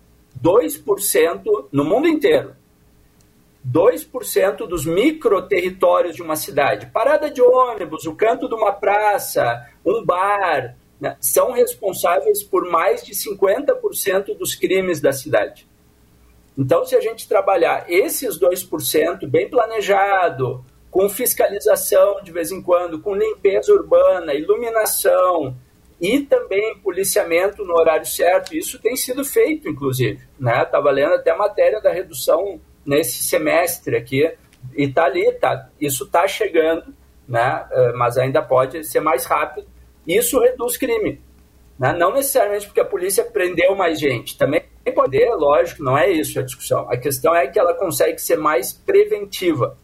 [0.42, 2.54] 2% no mundo inteiro.
[3.70, 10.04] 2% dos microterritórios de uma cidade, parada de ônibus, o canto de uma praça, um
[10.04, 15.66] bar, né, são responsáveis por mais de 50% dos crimes da cidade.
[16.56, 23.00] Então, se a gente trabalhar esses 2% bem planejado, com fiscalização de vez em quando,
[23.00, 25.54] com limpeza urbana, iluminação
[26.00, 30.20] e também policiamento no horário certo, isso tem sido feito, inclusive.
[30.40, 34.32] Estava lendo até a matéria da redução nesse semestre aqui,
[34.74, 36.94] e está ali, tá, isso está chegando,
[37.28, 39.66] né, eh, mas ainda pode ser mais rápido.
[40.06, 41.20] Isso reduz crime.
[41.78, 41.92] Né?
[41.92, 46.42] Não necessariamente porque a polícia prendeu mais gente, também pode, lógico, não é isso a
[46.42, 46.90] discussão.
[46.90, 49.76] A questão é que ela consegue ser mais preventiva.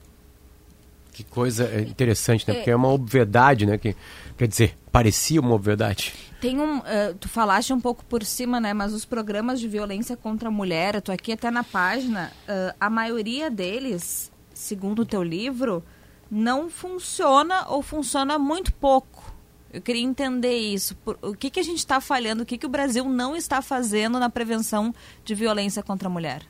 [1.13, 2.55] Que coisa é, interessante, né?
[2.55, 3.77] Porque é uma obviedade, né?
[3.77, 3.95] Que,
[4.37, 6.15] quer dizer, parecia uma obviedade.
[6.41, 6.83] Tem um.
[6.87, 8.73] eh, tu falaste um pouco por cima, né?
[8.73, 12.75] Mas os programas de violência contra a mulher, eu tô aqui até na página, eh,
[12.81, 15.85] a maioria deles, segundo o teu livro,
[16.31, 19.32] não funciona ou funciona muito pouco.
[19.73, 20.95] Eu queria entender isso.
[20.97, 23.63] Por- o que, que a gente está falhando, o que, que o Brasil não está
[23.63, 26.43] fazendo na prevenção de violência contra a mulher?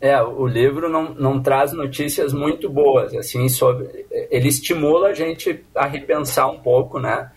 [0.00, 4.04] É, o livro não, não traz notícias muito boas, assim, sobre...
[4.10, 7.30] Ele estimula a gente a repensar um pouco, né?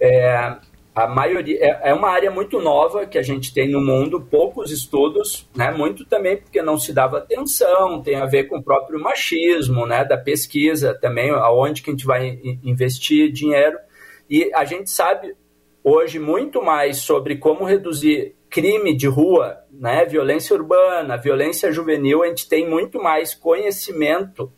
[0.00, 0.56] É,
[0.96, 1.58] a maioria...
[1.60, 5.70] É, é uma área muito nova que a gente tem no mundo, poucos estudos, né?
[5.70, 10.06] Muito também porque não se dava atenção, tem a ver com o próprio machismo, né?
[10.06, 13.78] Da pesquisa também, aonde que a gente vai in- investir dinheiro.
[14.28, 15.36] E a gente sabe
[15.84, 22.28] hoje muito mais sobre como reduzir crime de rua, né, violência urbana, violência juvenil, a
[22.28, 24.50] gente tem muito mais conhecimento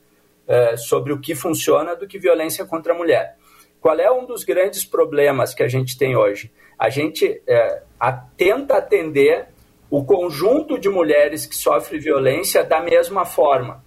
[0.46, 3.38] eh, sobre o que funciona do que violência contra a mulher.
[3.80, 6.50] Qual é um dos grandes problemas que a gente tem hoje?
[6.78, 9.46] A gente eh, a- tenta atender
[9.90, 13.82] o conjunto de mulheres que sofrem violência da mesma forma.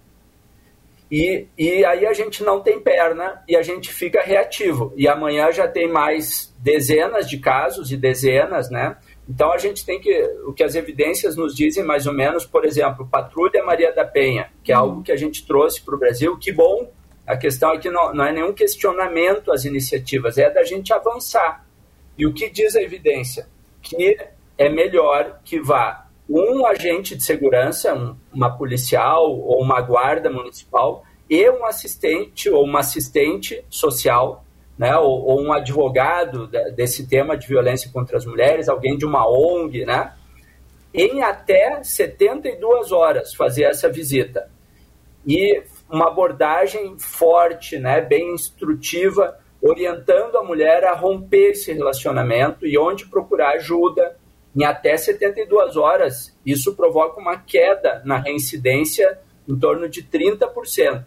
[1.10, 4.92] E, e aí a gente não tem perna e a gente fica reativo.
[4.96, 8.96] E amanhã já tem mais dezenas de casos e dezenas, né?
[9.28, 10.10] Então a gente tem que.
[10.46, 14.50] O que as evidências nos dizem, mais ou menos, por exemplo, Patrulha Maria da Penha,
[14.64, 16.90] que é algo que a gente trouxe para o Brasil, que bom.
[17.26, 21.64] A questão aqui não, não é nenhum questionamento às iniciativas, é da gente avançar.
[22.18, 23.48] E o que diz a evidência?
[23.80, 24.18] Que
[24.58, 31.04] é melhor que vá um agente de segurança, um, uma policial ou uma guarda municipal
[31.28, 34.44] e um assistente ou uma assistente social,
[34.78, 39.28] né, ou, ou um advogado desse tema de violência contra as mulheres, alguém de uma
[39.28, 40.12] ONG, né,
[40.94, 44.50] em até 72 horas fazer essa visita.
[45.26, 52.78] E uma abordagem forte, né, bem instrutiva, orientando a mulher a romper esse relacionamento e
[52.78, 54.16] onde procurar ajuda,
[54.56, 56.36] em até 72 horas.
[56.44, 61.04] Isso provoca uma queda na reincidência em torno de 30%.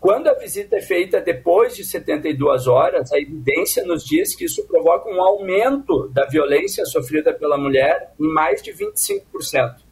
[0.00, 4.66] Quando a visita é feita depois de 72 horas, a evidência nos diz que isso
[4.66, 9.83] provoca um aumento da violência sofrida pela mulher em mais de 25%.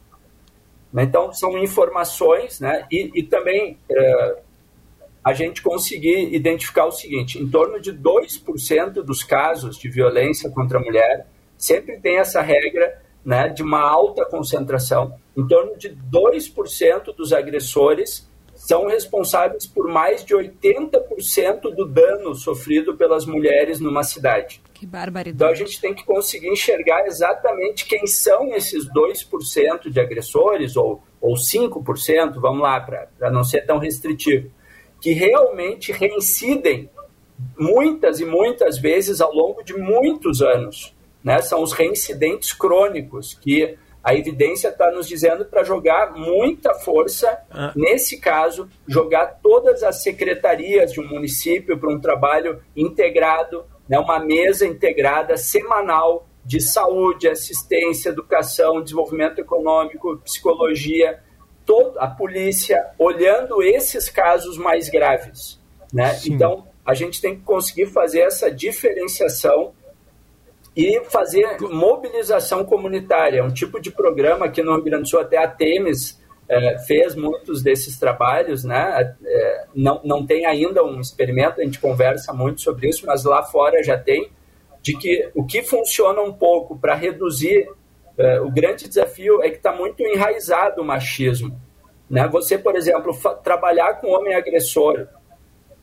[0.95, 2.85] Então, são informações, né?
[2.91, 4.37] E, e também é,
[5.23, 10.77] a gente conseguir identificar o seguinte: em torno de 2% dos casos de violência contra
[10.77, 11.27] a mulher,
[11.57, 15.15] sempre tem essa regra né, de uma alta concentração.
[15.35, 22.95] Em torno de 2% dos agressores são responsáveis por mais de 80% do dano sofrido
[22.95, 24.61] pelas mulheres numa cidade.
[24.83, 25.35] Que barbaridade.
[25.35, 31.01] Então a gente tem que conseguir enxergar exatamente quem são esses 2% de agressores, ou,
[31.21, 34.51] ou 5%, vamos lá, para não ser tão restritivo,
[34.99, 36.89] que realmente reincidem
[37.57, 40.93] muitas e muitas vezes ao longo de muitos anos.
[41.23, 41.41] Né?
[41.41, 47.71] São os reincidentes crônicos, que a evidência está nos dizendo para jogar muita força, ah.
[47.73, 54.17] nesse caso, jogar todas as secretarias de um município para um trabalho integrado, né, uma
[54.17, 61.19] mesa integrada semanal de saúde, assistência, educação, desenvolvimento econômico, psicologia,
[61.63, 65.61] toda a polícia olhando esses casos mais graves.
[65.93, 66.19] Né?
[66.25, 69.73] Então, a gente tem que conseguir fazer essa diferenciação
[70.75, 75.19] e fazer mobilização comunitária, é um tipo de programa que no Rio Grande do Sul
[75.19, 79.15] até a Temes é, fez muitos desses trabalhos, né?
[79.25, 83.43] É, não, não tem ainda um experimento, a gente conversa muito sobre isso, mas lá
[83.43, 84.29] fora já tem,
[84.81, 87.69] de que o que funciona um pouco para reduzir
[88.17, 91.59] é, o grande desafio é que está muito enraizado o machismo.
[92.09, 92.27] Né?
[92.27, 95.07] Você, por exemplo, trabalhar com homem agressor,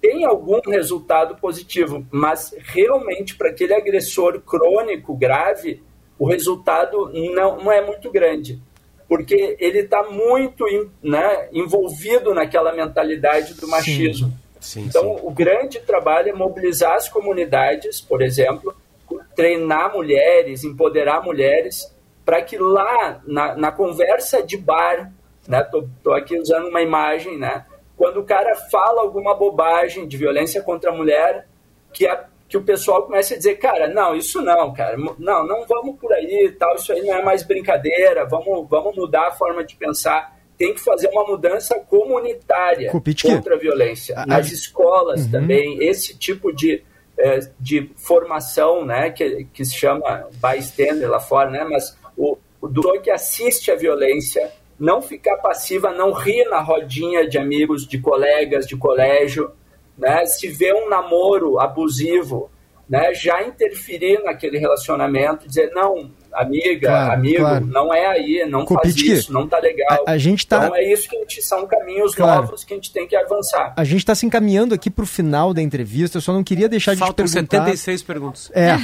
[0.01, 5.83] tem algum resultado positivo, mas realmente para aquele agressor crônico, grave,
[6.19, 8.63] o resultado não, não é muito grande,
[9.11, 10.65] porque ele está muito
[11.03, 14.29] né, envolvido naquela mentalidade do machismo.
[14.61, 15.21] Sim, sim, então, sim.
[15.25, 18.73] o grande trabalho é mobilizar as comunidades, por exemplo,
[19.35, 21.93] treinar mulheres, empoderar mulheres,
[22.25, 25.13] para que lá na, na, conversa de bar,
[25.49, 30.17] né, tô, tô aqui usando uma imagem, né, quando o cara fala alguma bobagem de
[30.17, 31.49] violência contra a mulher,
[31.93, 35.65] que, a, que o pessoal começa a dizer, cara, não, isso não, cara, não, não
[35.69, 39.63] vamos por aí tal, isso aí não é mais brincadeira, vamos, vamos mudar a forma
[39.63, 40.37] de pensar.
[40.59, 44.27] Tem que fazer uma mudança comunitária contra a violência.
[44.27, 45.31] Nas escolas uhum.
[45.31, 46.83] também, esse tipo de,
[47.17, 53.01] é, de formação, né, que, que se chama bystander lá fora, né, mas o, o
[53.01, 58.67] que assiste à violência não ficar passiva, não rir na rodinha de amigos, de colegas,
[58.67, 59.53] de colégio,
[60.01, 60.25] né?
[60.27, 62.51] Se vê um namoro abusivo,
[62.89, 63.15] né?
[63.15, 67.67] Já interferir naquele relacionamento, dizer não, amiga, claro, amigo, claro.
[67.67, 70.05] não é aí, não faz isso, não tá legal.
[70.07, 70.65] A, a gente tá...
[70.65, 72.43] Então é isso que a gente, são caminhos claro.
[72.43, 73.73] novos que a gente tem que avançar.
[73.77, 76.69] A gente está se encaminhando aqui para o final da entrevista, eu só não queria
[76.69, 77.59] deixar Faltam de te perguntar...
[77.59, 78.51] 76 perguntas.
[78.55, 78.77] É,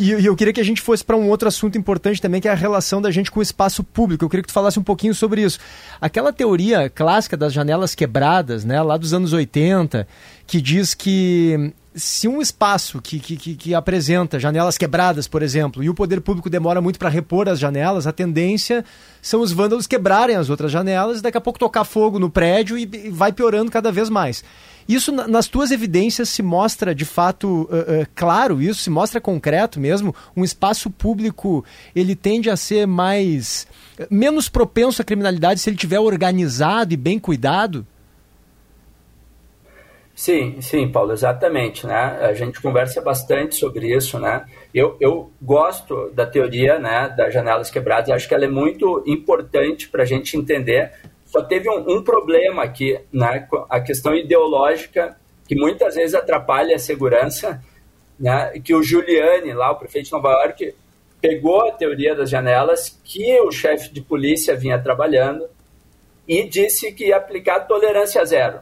[0.00, 2.48] e, e, eu queria que a gente fosse para um outro assunto importante também, que
[2.48, 4.24] é a relação da gente com o espaço público.
[4.24, 5.58] Eu queria que tu falasse um pouquinho sobre isso.
[6.00, 10.06] Aquela teoria clássica das janelas quebradas, né, lá dos anos 80,
[10.46, 15.90] que diz que se um espaço que, que, que, apresenta janelas quebradas, por exemplo, e
[15.90, 18.84] o poder público demora muito para repor as janelas, a tendência
[19.20, 22.78] são os vândalos quebrarem as outras janelas e daqui a pouco tocar fogo no prédio
[22.78, 24.42] e, e vai piorando cada vez mais.
[24.88, 29.78] Isso nas tuas evidências se mostra de fato uh, uh, claro, isso se mostra concreto
[29.78, 30.14] mesmo.
[30.36, 33.66] Um espaço público ele tende a ser mais
[34.10, 37.86] menos propenso à criminalidade se ele tiver organizado e bem cuidado.
[40.22, 42.16] Sim, sim, Paulo, exatamente, né?
[42.20, 44.44] A gente conversa bastante sobre isso, né?
[44.72, 49.88] Eu, eu gosto da teoria, né, das janelas quebradas, acho que ela é muito importante
[49.88, 50.92] para a gente entender.
[51.24, 55.16] Só teve um, um, problema aqui, né, a questão ideológica,
[55.48, 57.60] que muitas vezes atrapalha a segurança,
[58.16, 60.72] né, que o Giuliani, lá, o prefeito de Nova York,
[61.20, 65.48] pegou a teoria das janelas que o chefe de polícia vinha trabalhando
[66.28, 68.60] e disse que ia aplicar tolerância zero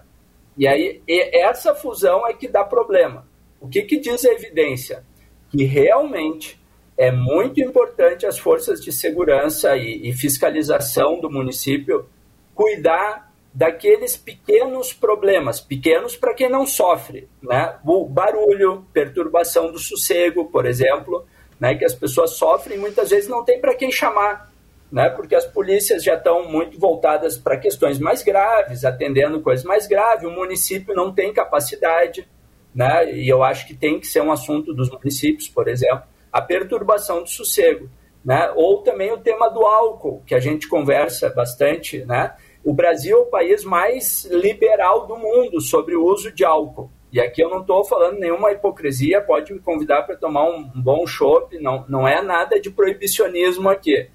[0.56, 3.26] e aí, essa fusão é que dá problema.
[3.60, 5.04] O que, que diz a evidência?
[5.50, 6.60] Que realmente
[6.96, 12.06] é muito importante as forças de segurança e, e fiscalização do município
[12.54, 17.78] cuidar daqueles pequenos problemas, pequenos para quem não sofre, né?
[17.84, 21.26] O barulho, perturbação do sossego, por exemplo,
[21.58, 21.74] né?
[21.74, 24.49] Que as pessoas sofrem e muitas vezes não tem para quem chamar
[24.90, 29.86] né, porque as polícias já estão muito voltadas para questões mais graves, atendendo coisas mais
[29.86, 32.28] graves, o município não tem capacidade,
[32.74, 36.40] né, e eu acho que tem que ser um assunto dos municípios, por exemplo, a
[36.40, 37.88] perturbação do sossego.
[38.24, 38.52] né?
[38.54, 42.34] Ou também o tema do álcool, que a gente conversa bastante, né?
[42.62, 46.90] O Brasil é o país mais liberal do mundo sobre o uso de álcool.
[47.10, 51.06] E aqui eu não estou falando nenhuma hipocrisia, pode me convidar para tomar um, bom
[51.06, 54.08] chopp, não, não é nada de proibicionismo aqui.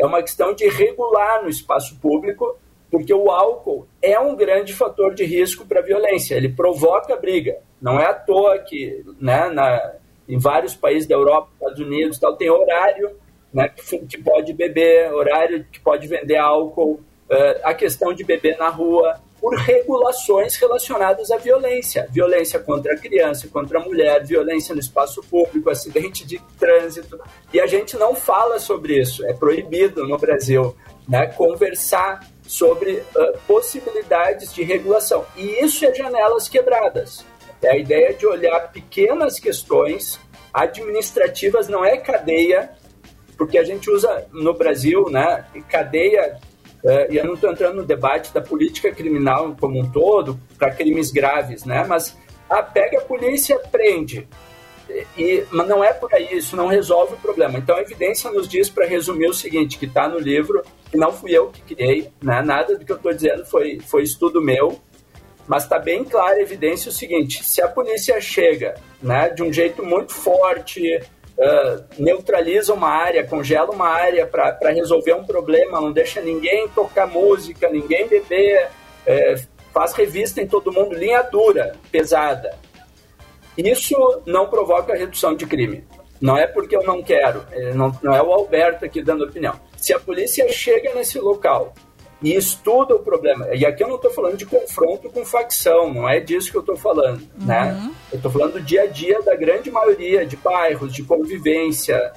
[0.00, 2.56] É uma questão de regular no espaço público,
[2.90, 7.58] porque o álcool é um grande fator de risco para a violência, ele provoca briga.
[7.80, 9.92] Não é à toa que né, na,
[10.26, 13.10] em vários países da Europa, Estados Unidos, tal, tem horário
[13.52, 18.56] né, que, que pode beber, horário que pode vender álcool, uh, a questão de beber
[18.56, 22.06] na rua por regulações relacionadas à violência.
[22.10, 27.18] Violência contra a criança, contra a mulher, violência no espaço público, acidente de trânsito.
[27.52, 29.24] E a gente não fala sobre isso.
[29.26, 30.76] É proibido no Brasil
[31.08, 35.24] né, conversar sobre uh, possibilidades de regulação.
[35.36, 37.24] E isso é janelas quebradas.
[37.62, 40.18] É a ideia de olhar pequenas questões
[40.52, 42.70] administrativas, não é cadeia,
[43.36, 46.38] porque a gente usa no Brasil, né, cadeia
[47.10, 51.10] e eu não estou entrando no debate da política criminal como um todo, para crimes
[51.10, 51.84] graves, né?
[51.86, 52.16] Mas
[52.48, 54.26] ah, pega a polícia, prende.
[55.16, 57.58] E, mas não é por aí, isso não resolve o problema.
[57.58, 61.12] Então a evidência nos diz, para resumir o seguinte, que está no livro, que não
[61.12, 62.42] fui eu que criei, né?
[62.42, 64.80] nada do que eu estou dizendo foi, foi estudo meu,
[65.46, 69.52] mas está bem clara a evidência o seguinte, se a polícia chega né, de um
[69.52, 71.00] jeito muito forte,
[71.40, 77.06] uh, neutraliza uma área, congela uma área para resolver um problema, não deixa ninguém tocar
[77.06, 78.68] música, ninguém beber,
[79.06, 79.34] é,
[79.72, 82.54] faz revista em todo mundo, linha dura, pesada.
[83.56, 85.84] Isso não provoca redução de crime.
[86.20, 89.58] Não é porque eu não quero, é, não, não é o Alberto aqui dando opinião.
[89.76, 91.72] Se a polícia chega nesse local
[92.22, 93.48] e estuda o problema.
[93.54, 96.60] E aqui eu não estou falando de confronto com facção, não é disso que eu
[96.60, 97.72] estou falando, né?
[97.72, 97.86] uhum.
[97.86, 97.90] né?
[98.12, 102.12] Eu estou falando do dia a dia da grande maioria de bairros, de convivência.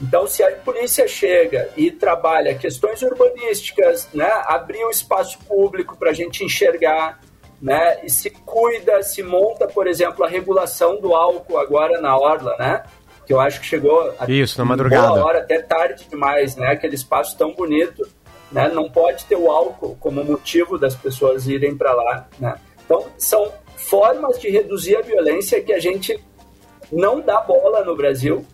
[0.00, 6.10] Então, se a polícia chega e trabalha questões urbanísticas, né, abrir o espaço público para
[6.10, 7.20] a gente enxergar,
[7.60, 12.54] né, e se cuida, se monta, por exemplo, a regulação do álcool agora na orla,
[12.58, 12.82] né?
[13.26, 15.08] Que eu acho que chegou a Isso, na madrugada.
[15.08, 16.68] Boa hora, até tarde demais, né?
[16.68, 18.06] Aquele espaço tão bonito
[18.50, 18.68] né?
[18.68, 22.28] Não pode ter o álcool como motivo das pessoas irem para lá.
[22.38, 22.54] Né?
[22.84, 26.18] Então, são formas de reduzir a violência que a gente
[26.90, 28.44] não dá bola no Brasil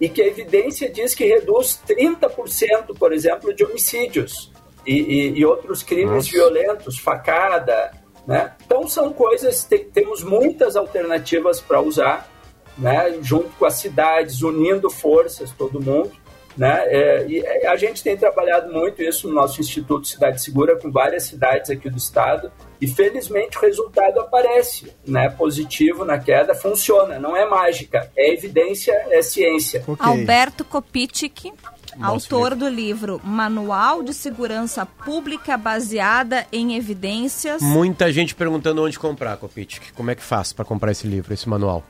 [0.00, 4.50] e que a evidência diz que reduz 30%, por exemplo, de homicídios
[4.86, 6.30] e, e, e outros crimes Nossa.
[6.30, 7.92] violentos, facada.
[8.26, 8.52] Né?
[8.64, 12.30] Então, são coisas, te, temos muitas alternativas para usar,
[12.78, 13.18] né?
[13.20, 16.12] junto com as cidades, unindo forças, todo mundo.
[16.56, 16.82] Né?
[16.86, 20.90] É, e é, a gente tem trabalhado muito isso no nosso Instituto Cidade Segura com
[20.90, 25.28] várias cidades aqui do estado e felizmente o resultado aparece, né?
[25.28, 29.84] Positivo na queda, funciona, não é mágica, é evidência, é ciência.
[29.86, 30.06] Okay.
[30.06, 31.52] Alberto Kopitic,
[32.00, 37.60] autor do livro Manual de Segurança Pública baseada em evidências.
[37.60, 39.92] Muita gente perguntando onde comprar, Kopitic.
[39.94, 41.84] Como é que faz para comprar esse livro, esse manual?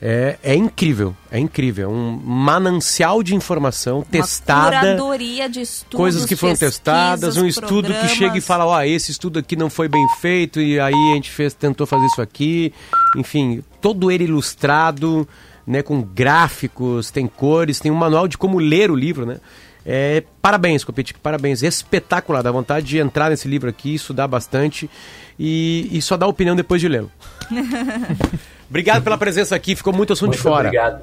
[0.01, 1.91] É, é incrível, é incrível.
[1.91, 4.79] É um manancial de informação Uma testada.
[4.79, 5.97] Curadoria de estudos.
[5.97, 8.13] Coisas que foram testadas, um estudo programas.
[8.13, 10.95] que chega e fala, ó, oh, esse estudo aqui não foi bem feito, e aí
[10.95, 12.73] a gente fez, tentou fazer isso aqui.
[13.17, 15.27] Enfim, todo ele ilustrado
[15.69, 19.37] né, com gráficos, tem cores, tem um manual de como ler o livro, né?
[19.85, 21.63] É, parabéns, Copetic, parabéns.
[21.63, 24.91] Espetacular, dá vontade de entrar nesse livro aqui, estudar bastante
[25.39, 27.11] e, e só dar opinião depois de lê-lo.
[28.69, 30.69] obrigado pela presença aqui, ficou muito assunto muito de fora.
[30.69, 31.03] Obrigado.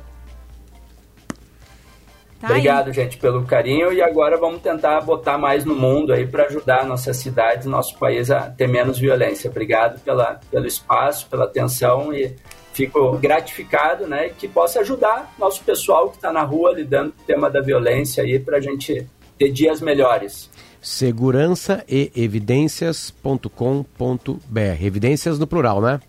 [2.42, 6.46] Tá obrigado, gente, pelo carinho e agora vamos tentar botar mais no mundo aí para
[6.46, 9.50] ajudar nossa cidade, nosso país a ter menos violência.
[9.50, 12.36] Obrigado pela, pelo espaço, pela atenção e
[12.76, 17.26] fico gratificado, né, que possa ajudar nosso pessoal que está na rua lidando com o
[17.26, 19.08] tema da violência aí para a gente
[19.38, 20.50] ter dias melhores.
[20.82, 24.82] Segurança e evidências.com.br.
[24.82, 26.02] Evidências no plural, né?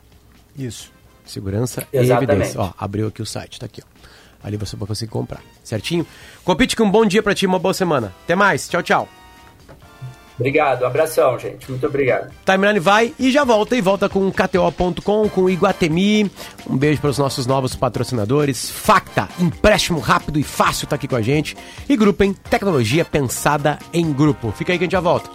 [0.59, 0.93] Isso.
[1.25, 2.31] Segurança Exatamente.
[2.31, 2.57] e evidências.
[2.57, 3.87] Ó, abriu aqui o site, tá aqui, ó.
[4.43, 6.07] Ali você vai conseguir comprar, certinho?
[6.45, 8.13] Compite com um bom dia para ti, uma boa semana.
[8.25, 8.69] Até mais.
[8.69, 9.09] Tchau, tchau.
[10.39, 11.71] Obrigado, abração, gente.
[11.71, 12.31] Muito obrigado.
[12.45, 13.75] Timeline vai e já volta.
[13.75, 16.31] E volta com KTO.com, com Iguatemi.
[16.69, 18.71] Um beijo para os nossos novos patrocinadores.
[18.71, 21.57] Facta, empréstimo rápido e fácil tá aqui com a gente.
[21.89, 24.53] E Grupem, tecnologia pensada em grupo.
[24.53, 25.31] Fica aí que a gente já volta.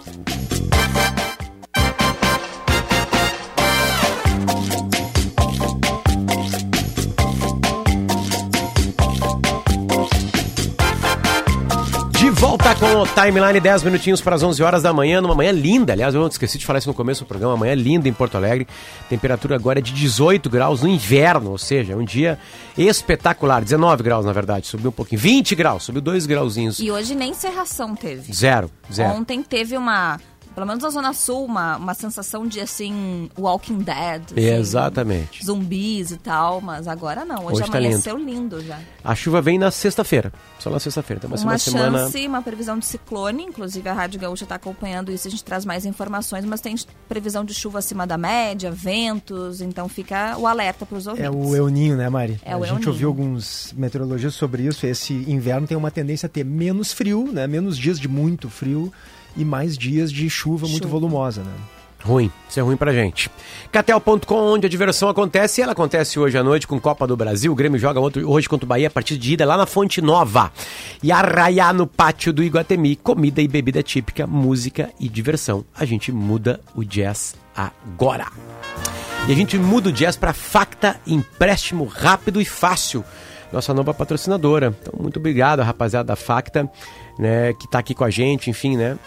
[12.74, 15.92] Com o timeline 10 minutinhos para as 11 horas da manhã, numa manhã linda.
[15.92, 17.54] Aliás, eu esqueci de falar isso no começo do programa.
[17.54, 18.66] Uma manhã linda em Porto Alegre.
[19.08, 22.38] Temperatura agora é de 18 graus no inverno, ou seja, é um dia
[22.76, 23.62] espetacular.
[23.62, 25.20] 19 graus, na verdade, subiu um pouquinho.
[25.20, 26.78] 20 graus, subiu dois grauzinhos.
[26.78, 28.32] E hoje nem serração teve.
[28.32, 29.14] Zero, zero.
[29.14, 30.18] Ontem teve uma,
[30.54, 34.22] pelo menos na Zona Sul, uma, uma sensação de assim, Walking Dead.
[34.32, 35.44] assim, Exatamente.
[35.44, 37.44] Zumbis e tal, mas agora não.
[37.46, 38.60] Hoje, Hoje tá amanheceu lindo.
[38.62, 38.78] já.
[39.04, 40.32] A chuva vem na sexta-feira.
[40.58, 41.18] Só na sexta-feira.
[41.24, 41.98] Então Uma uma semana.
[41.98, 45.64] chance, uma previsão de ciclone, inclusive a Rádio Gaúcha está acompanhando isso, a gente traz
[45.64, 46.74] mais informações, mas tem
[47.08, 51.26] previsão de chuva acima da média, ventos, então fica o alerta para os ouvintes.
[51.26, 52.40] É o El Ninho, né, Mari?
[52.44, 52.88] É a o gente Ninho.
[52.90, 54.86] ouviu alguns meteorologistas sobre isso.
[54.86, 57.46] Esse inverno tem uma tendência a ter menos frio, né?
[57.46, 58.92] Menos dias de muito frio
[59.36, 60.98] e mais dias de chuva, muito Chuva.
[61.00, 61.52] volumosa, né?
[62.04, 63.30] Ruim, isso é ruim pra gente.
[63.70, 67.52] Catel.com, onde a diversão acontece, e ela acontece hoje à noite com Copa do Brasil.
[67.52, 70.02] O Grêmio joga outro- hoje contra o Bahia a partir de ida lá na Fonte
[70.02, 70.50] Nova.
[71.00, 75.64] E arraiar no pátio do Iguatemi, comida e bebida típica, música e diversão.
[75.76, 78.26] A gente muda o jazz agora.
[79.28, 83.04] E a gente muda o jazz para Facta Empréstimo Rápido e Fácil,
[83.52, 84.74] nossa nova patrocinadora.
[84.82, 86.68] Então, muito obrigado, rapaziada da Facta,
[87.16, 88.98] né, que tá aqui com a gente, enfim, né?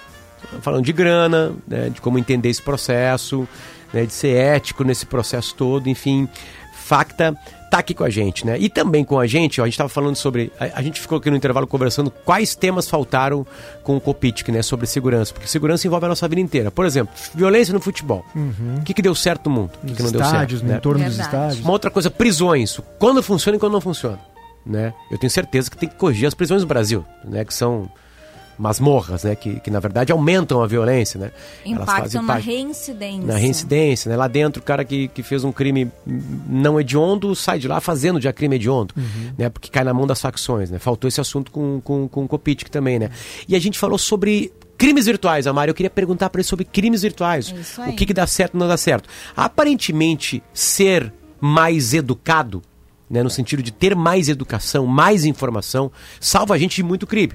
[0.62, 3.48] Falando de grana, né, de como entender esse processo,
[3.94, 6.28] né, de ser ético nesse processo todo, enfim.
[6.74, 7.36] Facta
[7.76, 8.58] tá aqui com a gente, né?
[8.58, 10.52] E também com a gente, ó, a gente tava falando sobre.
[10.60, 13.46] A, a gente ficou aqui no intervalo conversando quais temas faltaram
[13.84, 14.62] com o Copitic, né?
[14.62, 15.34] Sobre segurança.
[15.34, 16.72] Porque segurança envolve a nossa vida inteira.
[16.72, 18.26] Por exemplo, violência no futebol.
[18.80, 19.72] O que, que deu certo no mundo?
[19.84, 20.34] O que, que não deu certo?
[20.34, 20.78] estádios, no né?
[20.78, 21.36] entorno dos Verdade.
[21.36, 21.66] estádios.
[21.66, 22.80] Uma outra coisa, prisões.
[22.98, 24.20] Quando funciona e quando não funciona.
[24.66, 24.94] Né?
[25.12, 27.44] Eu tenho certeza que tem que corrigir as prisões no Brasil, né?
[27.44, 27.90] Que são
[28.58, 29.36] masmorras, né?
[29.36, 31.32] Que, que na verdade aumentam a violência, né?
[31.66, 33.26] Impactam na parte- reincidência.
[33.26, 34.16] na reincidência, né?
[34.16, 35.92] Lá dentro, o cara que, que fez um crime
[36.50, 38.94] não hediondo sai de lá fazendo já crime hediondo,
[39.38, 39.50] né?
[39.50, 40.80] Porque cai na mão das facções, né?
[40.80, 43.10] Faltou esse assunto com, com, com o Kopitic também, né?
[43.48, 45.72] E a gente falou sobre crimes virtuais, Amaro.
[45.72, 47.54] Eu queria perguntar para ele sobre crimes virtuais.
[47.80, 47.90] É.
[47.90, 49.10] O que, que dá certo e não dá certo.
[49.36, 52.62] Aparentemente, ser mais educado,
[53.10, 53.22] né?
[53.24, 57.34] No sentido de ter mais educação, mais informação, salva a gente de muito crime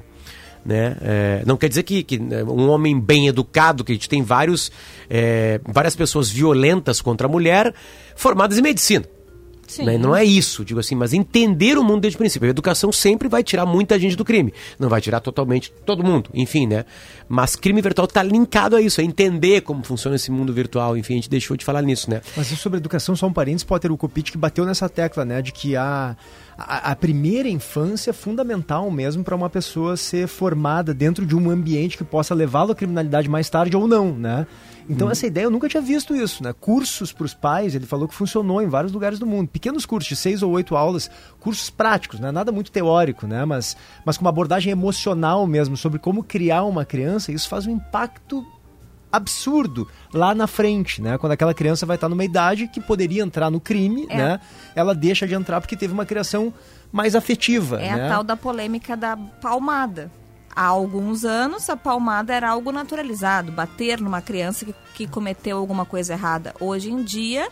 [0.64, 0.96] né?
[1.00, 4.22] É, não quer dizer que, que, né, um homem bem educado, que a gente tem
[4.22, 4.70] vários,
[5.08, 7.74] é, várias pessoas violentas contra a mulher
[8.14, 9.04] formadas em medicina.
[9.70, 9.84] Sim.
[9.84, 9.96] né?
[9.96, 12.48] Não é isso, digo assim, mas entender o mundo desde o princípio.
[12.48, 14.52] A educação sempre vai tirar muita gente do crime.
[14.80, 16.84] Não vai tirar totalmente todo mundo, enfim, né?
[17.28, 20.96] Mas crime virtual está linkado a isso, a entender como funciona esse mundo virtual.
[20.96, 22.20] Enfim, a gente deixou de falar nisso, né?
[22.36, 25.40] Mas isso sobre educação, só um parênteses, Potter, o Copit que bateu nessa tecla, né,
[25.40, 26.16] de que a,
[26.60, 31.48] a, a primeira infância é fundamental mesmo para uma pessoa ser formada dentro de um
[31.48, 34.46] ambiente que possa levá-lo à criminalidade mais tarde ou não, né?
[34.88, 36.52] Então essa ideia eu nunca tinha visto isso, né?
[36.52, 39.48] Cursos para os pais, ele falou que funcionou em vários lugares do mundo.
[39.48, 42.32] Pequenos cursos de seis ou oito aulas, cursos práticos, né?
[42.32, 43.44] Nada muito teórico, né?
[43.44, 47.70] Mas, mas com uma abordagem emocional mesmo sobre como criar uma criança, isso faz um
[47.70, 48.44] impacto
[49.12, 51.18] absurdo lá na frente, né?
[51.18, 54.16] Quando aquela criança vai estar numa idade que poderia entrar no crime, É.
[54.16, 54.40] né?
[54.74, 56.52] Ela deixa de entrar porque teve uma criação
[56.92, 58.06] mais afetiva, É né?
[58.06, 60.10] a tal da polêmica da palmada.
[60.54, 65.84] Há alguns anos, a palmada era algo naturalizado, bater numa criança que, que cometeu alguma
[65.84, 66.52] coisa errada.
[66.60, 67.48] Hoje em dia,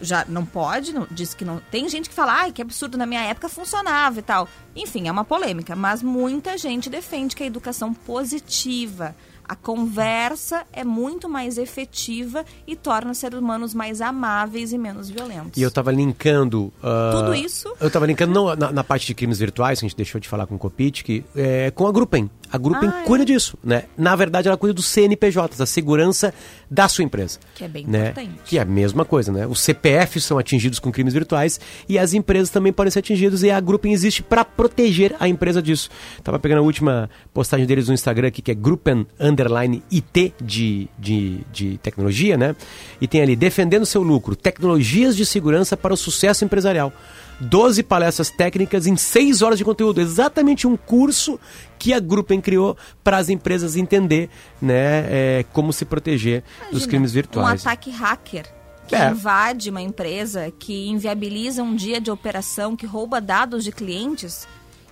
[0.00, 1.60] já não pode, não, diz que não.
[1.70, 4.48] Tem gente que fala, ai, que absurdo, na minha época funcionava e tal.
[4.74, 9.14] Enfim, é uma polêmica, mas muita gente defende que a educação positiva,
[9.46, 15.10] a conversa é muito mais efetiva e torna os seres humanos mais amáveis e menos
[15.10, 15.56] violentos.
[15.56, 16.72] E eu tava linkando.
[16.82, 17.72] ah, Tudo isso?
[17.80, 20.28] Eu tava linkando não, na, na parte de crimes virtuais, que a gente deixou de
[20.28, 22.30] falar com o Copit, é, com a Gruppen.
[22.54, 23.02] A Gruppen Ah, é?
[23.02, 23.82] cuida disso, né?
[23.98, 26.32] Na verdade, ela cuida do CNPJ, da segurança
[26.70, 27.40] da sua empresa.
[27.52, 28.10] Que é bem né?
[28.10, 28.40] importante.
[28.44, 29.44] Que é a mesma coisa, né?
[29.44, 33.50] Os CPFs são atingidos com crimes virtuais e as empresas também podem ser atingidas e
[33.50, 35.90] a Gruppen existe para proteger a empresa disso.
[36.22, 40.88] Tava pegando a última postagem deles no Instagram aqui, que é Gruppen Underline IT de,
[40.96, 42.54] de, de tecnologia, né?
[43.00, 46.92] E tem ali, defendendo seu lucro, tecnologias de segurança para o sucesso empresarial.
[47.40, 50.00] 12 palestras técnicas em 6 horas de conteúdo.
[50.00, 51.38] Exatamente um curso
[51.78, 54.30] que a Gruppen criou para as empresas entender
[54.60, 57.66] né, é, como se proteger dos Imagina, crimes Um virtuais.
[57.66, 58.46] ataque hacker
[58.86, 59.10] que É.
[59.10, 64.46] invade uma empresa, que inviabiliza um dia de operação, que rouba dados de clientes.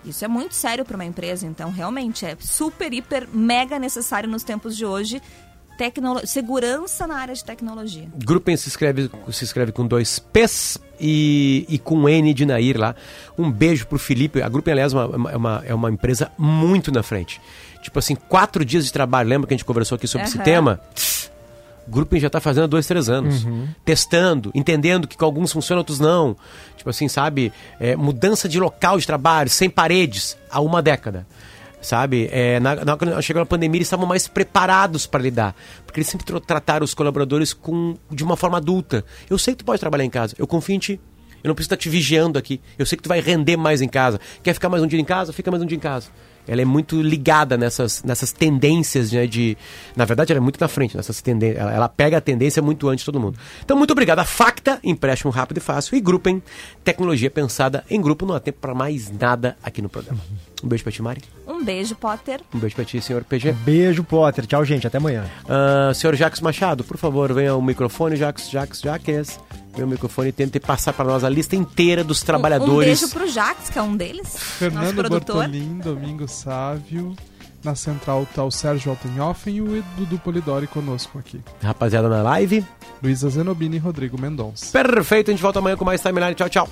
[0.05, 4.43] Isso é muito sério para uma empresa, então realmente é super, hiper, mega necessário nos
[4.43, 5.21] tempos de hoje.
[6.25, 8.09] Segurança na área de tecnologia.
[8.15, 12.95] Gruppen se escreve, se escreve com dois P's e, e com N de Nair lá.
[13.37, 14.43] Um beijo pro Felipe.
[14.43, 17.41] A Gruppen, aliás, é uma, é uma, é uma empresa muito na frente.
[17.83, 19.29] Tipo assim, quatro dias de trabalho.
[19.29, 20.45] Lembra que a gente conversou aqui sobre esse Aham.
[20.45, 20.81] tema?
[21.89, 23.47] Gruppen já tá fazendo há dois, três anos.
[23.85, 26.37] Testando, entendendo que com alguns funcionam, outros não.
[26.77, 27.53] Tipo assim, sabe?
[27.81, 31.27] É, mudança de local de trabalho, sem paredes, há uma década.
[31.83, 32.29] Sabe?
[32.33, 35.55] É, na, na, chegou a pandemia, eles estavam mais preparados para lidar.
[35.85, 39.05] Porque eles sempre tra- trataram os colaboradores com, de uma forma adulta.
[39.29, 41.01] Eu sei que tu pode trabalhar em casa, eu confio em ti.
[41.45, 42.61] Eu não preciso estar te vigiando aqui.
[42.79, 44.21] Eu sei que tu vai render mais em casa.
[44.45, 45.33] Quer ficar mais um dia em casa?
[45.33, 46.09] Fica mais um dia em casa.
[46.47, 49.57] Ela é muito ligada nessas, nessas tendências, né, de...
[49.95, 51.61] Na verdade, ela é muito na frente nessas tendências.
[51.61, 53.39] Ela, ela pega a tendência muito antes de todo mundo.
[53.65, 54.19] Então, muito obrigado.
[54.19, 55.97] A Facta, empréstimo rápido e fácil.
[55.97, 56.43] E Gruppen,
[56.83, 58.27] tecnologia pensada em grupo.
[58.27, 60.21] Não há tempo para mais nada aqui no programa.
[60.63, 61.23] Um beijo pra ti, Mari.
[61.47, 62.41] Um beijo, Potter.
[62.55, 63.53] Um beijo pra ti, senhor PG.
[63.65, 64.47] Beijo, Potter.
[64.47, 64.87] Tchau, gente.
[64.87, 65.25] Até amanhã.
[65.49, 69.41] Ah, senhor Jacques Machado, por favor, venha ao microfone, Jacques, Jacques, Jacques.
[69.81, 73.01] Ao microfone e tente passar para nós a lista inteira dos Um, um trabalhadores.
[73.01, 74.25] beijo pro Jax, que é um deles.
[74.25, 75.35] nosso Fernando produtor.
[75.37, 77.17] Bortolin, Domingo Sávio.
[77.65, 81.41] Na central tá o Sérgio Altenhofen e o Dudu Polidori conosco aqui.
[81.63, 82.65] Rapaziada na live.
[83.03, 84.67] Luísa Zenobini e Rodrigo Mendonça.
[84.73, 86.35] Perfeito, a gente volta amanhã com mais timeline.
[86.35, 86.69] Tchau, tchau.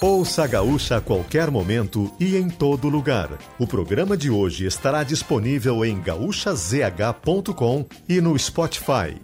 [0.00, 3.30] Ouça a Gaúcha a qualquer momento e em todo lugar.
[3.58, 9.16] O programa de hoje estará disponível em gaúchazh.com e no Spotify.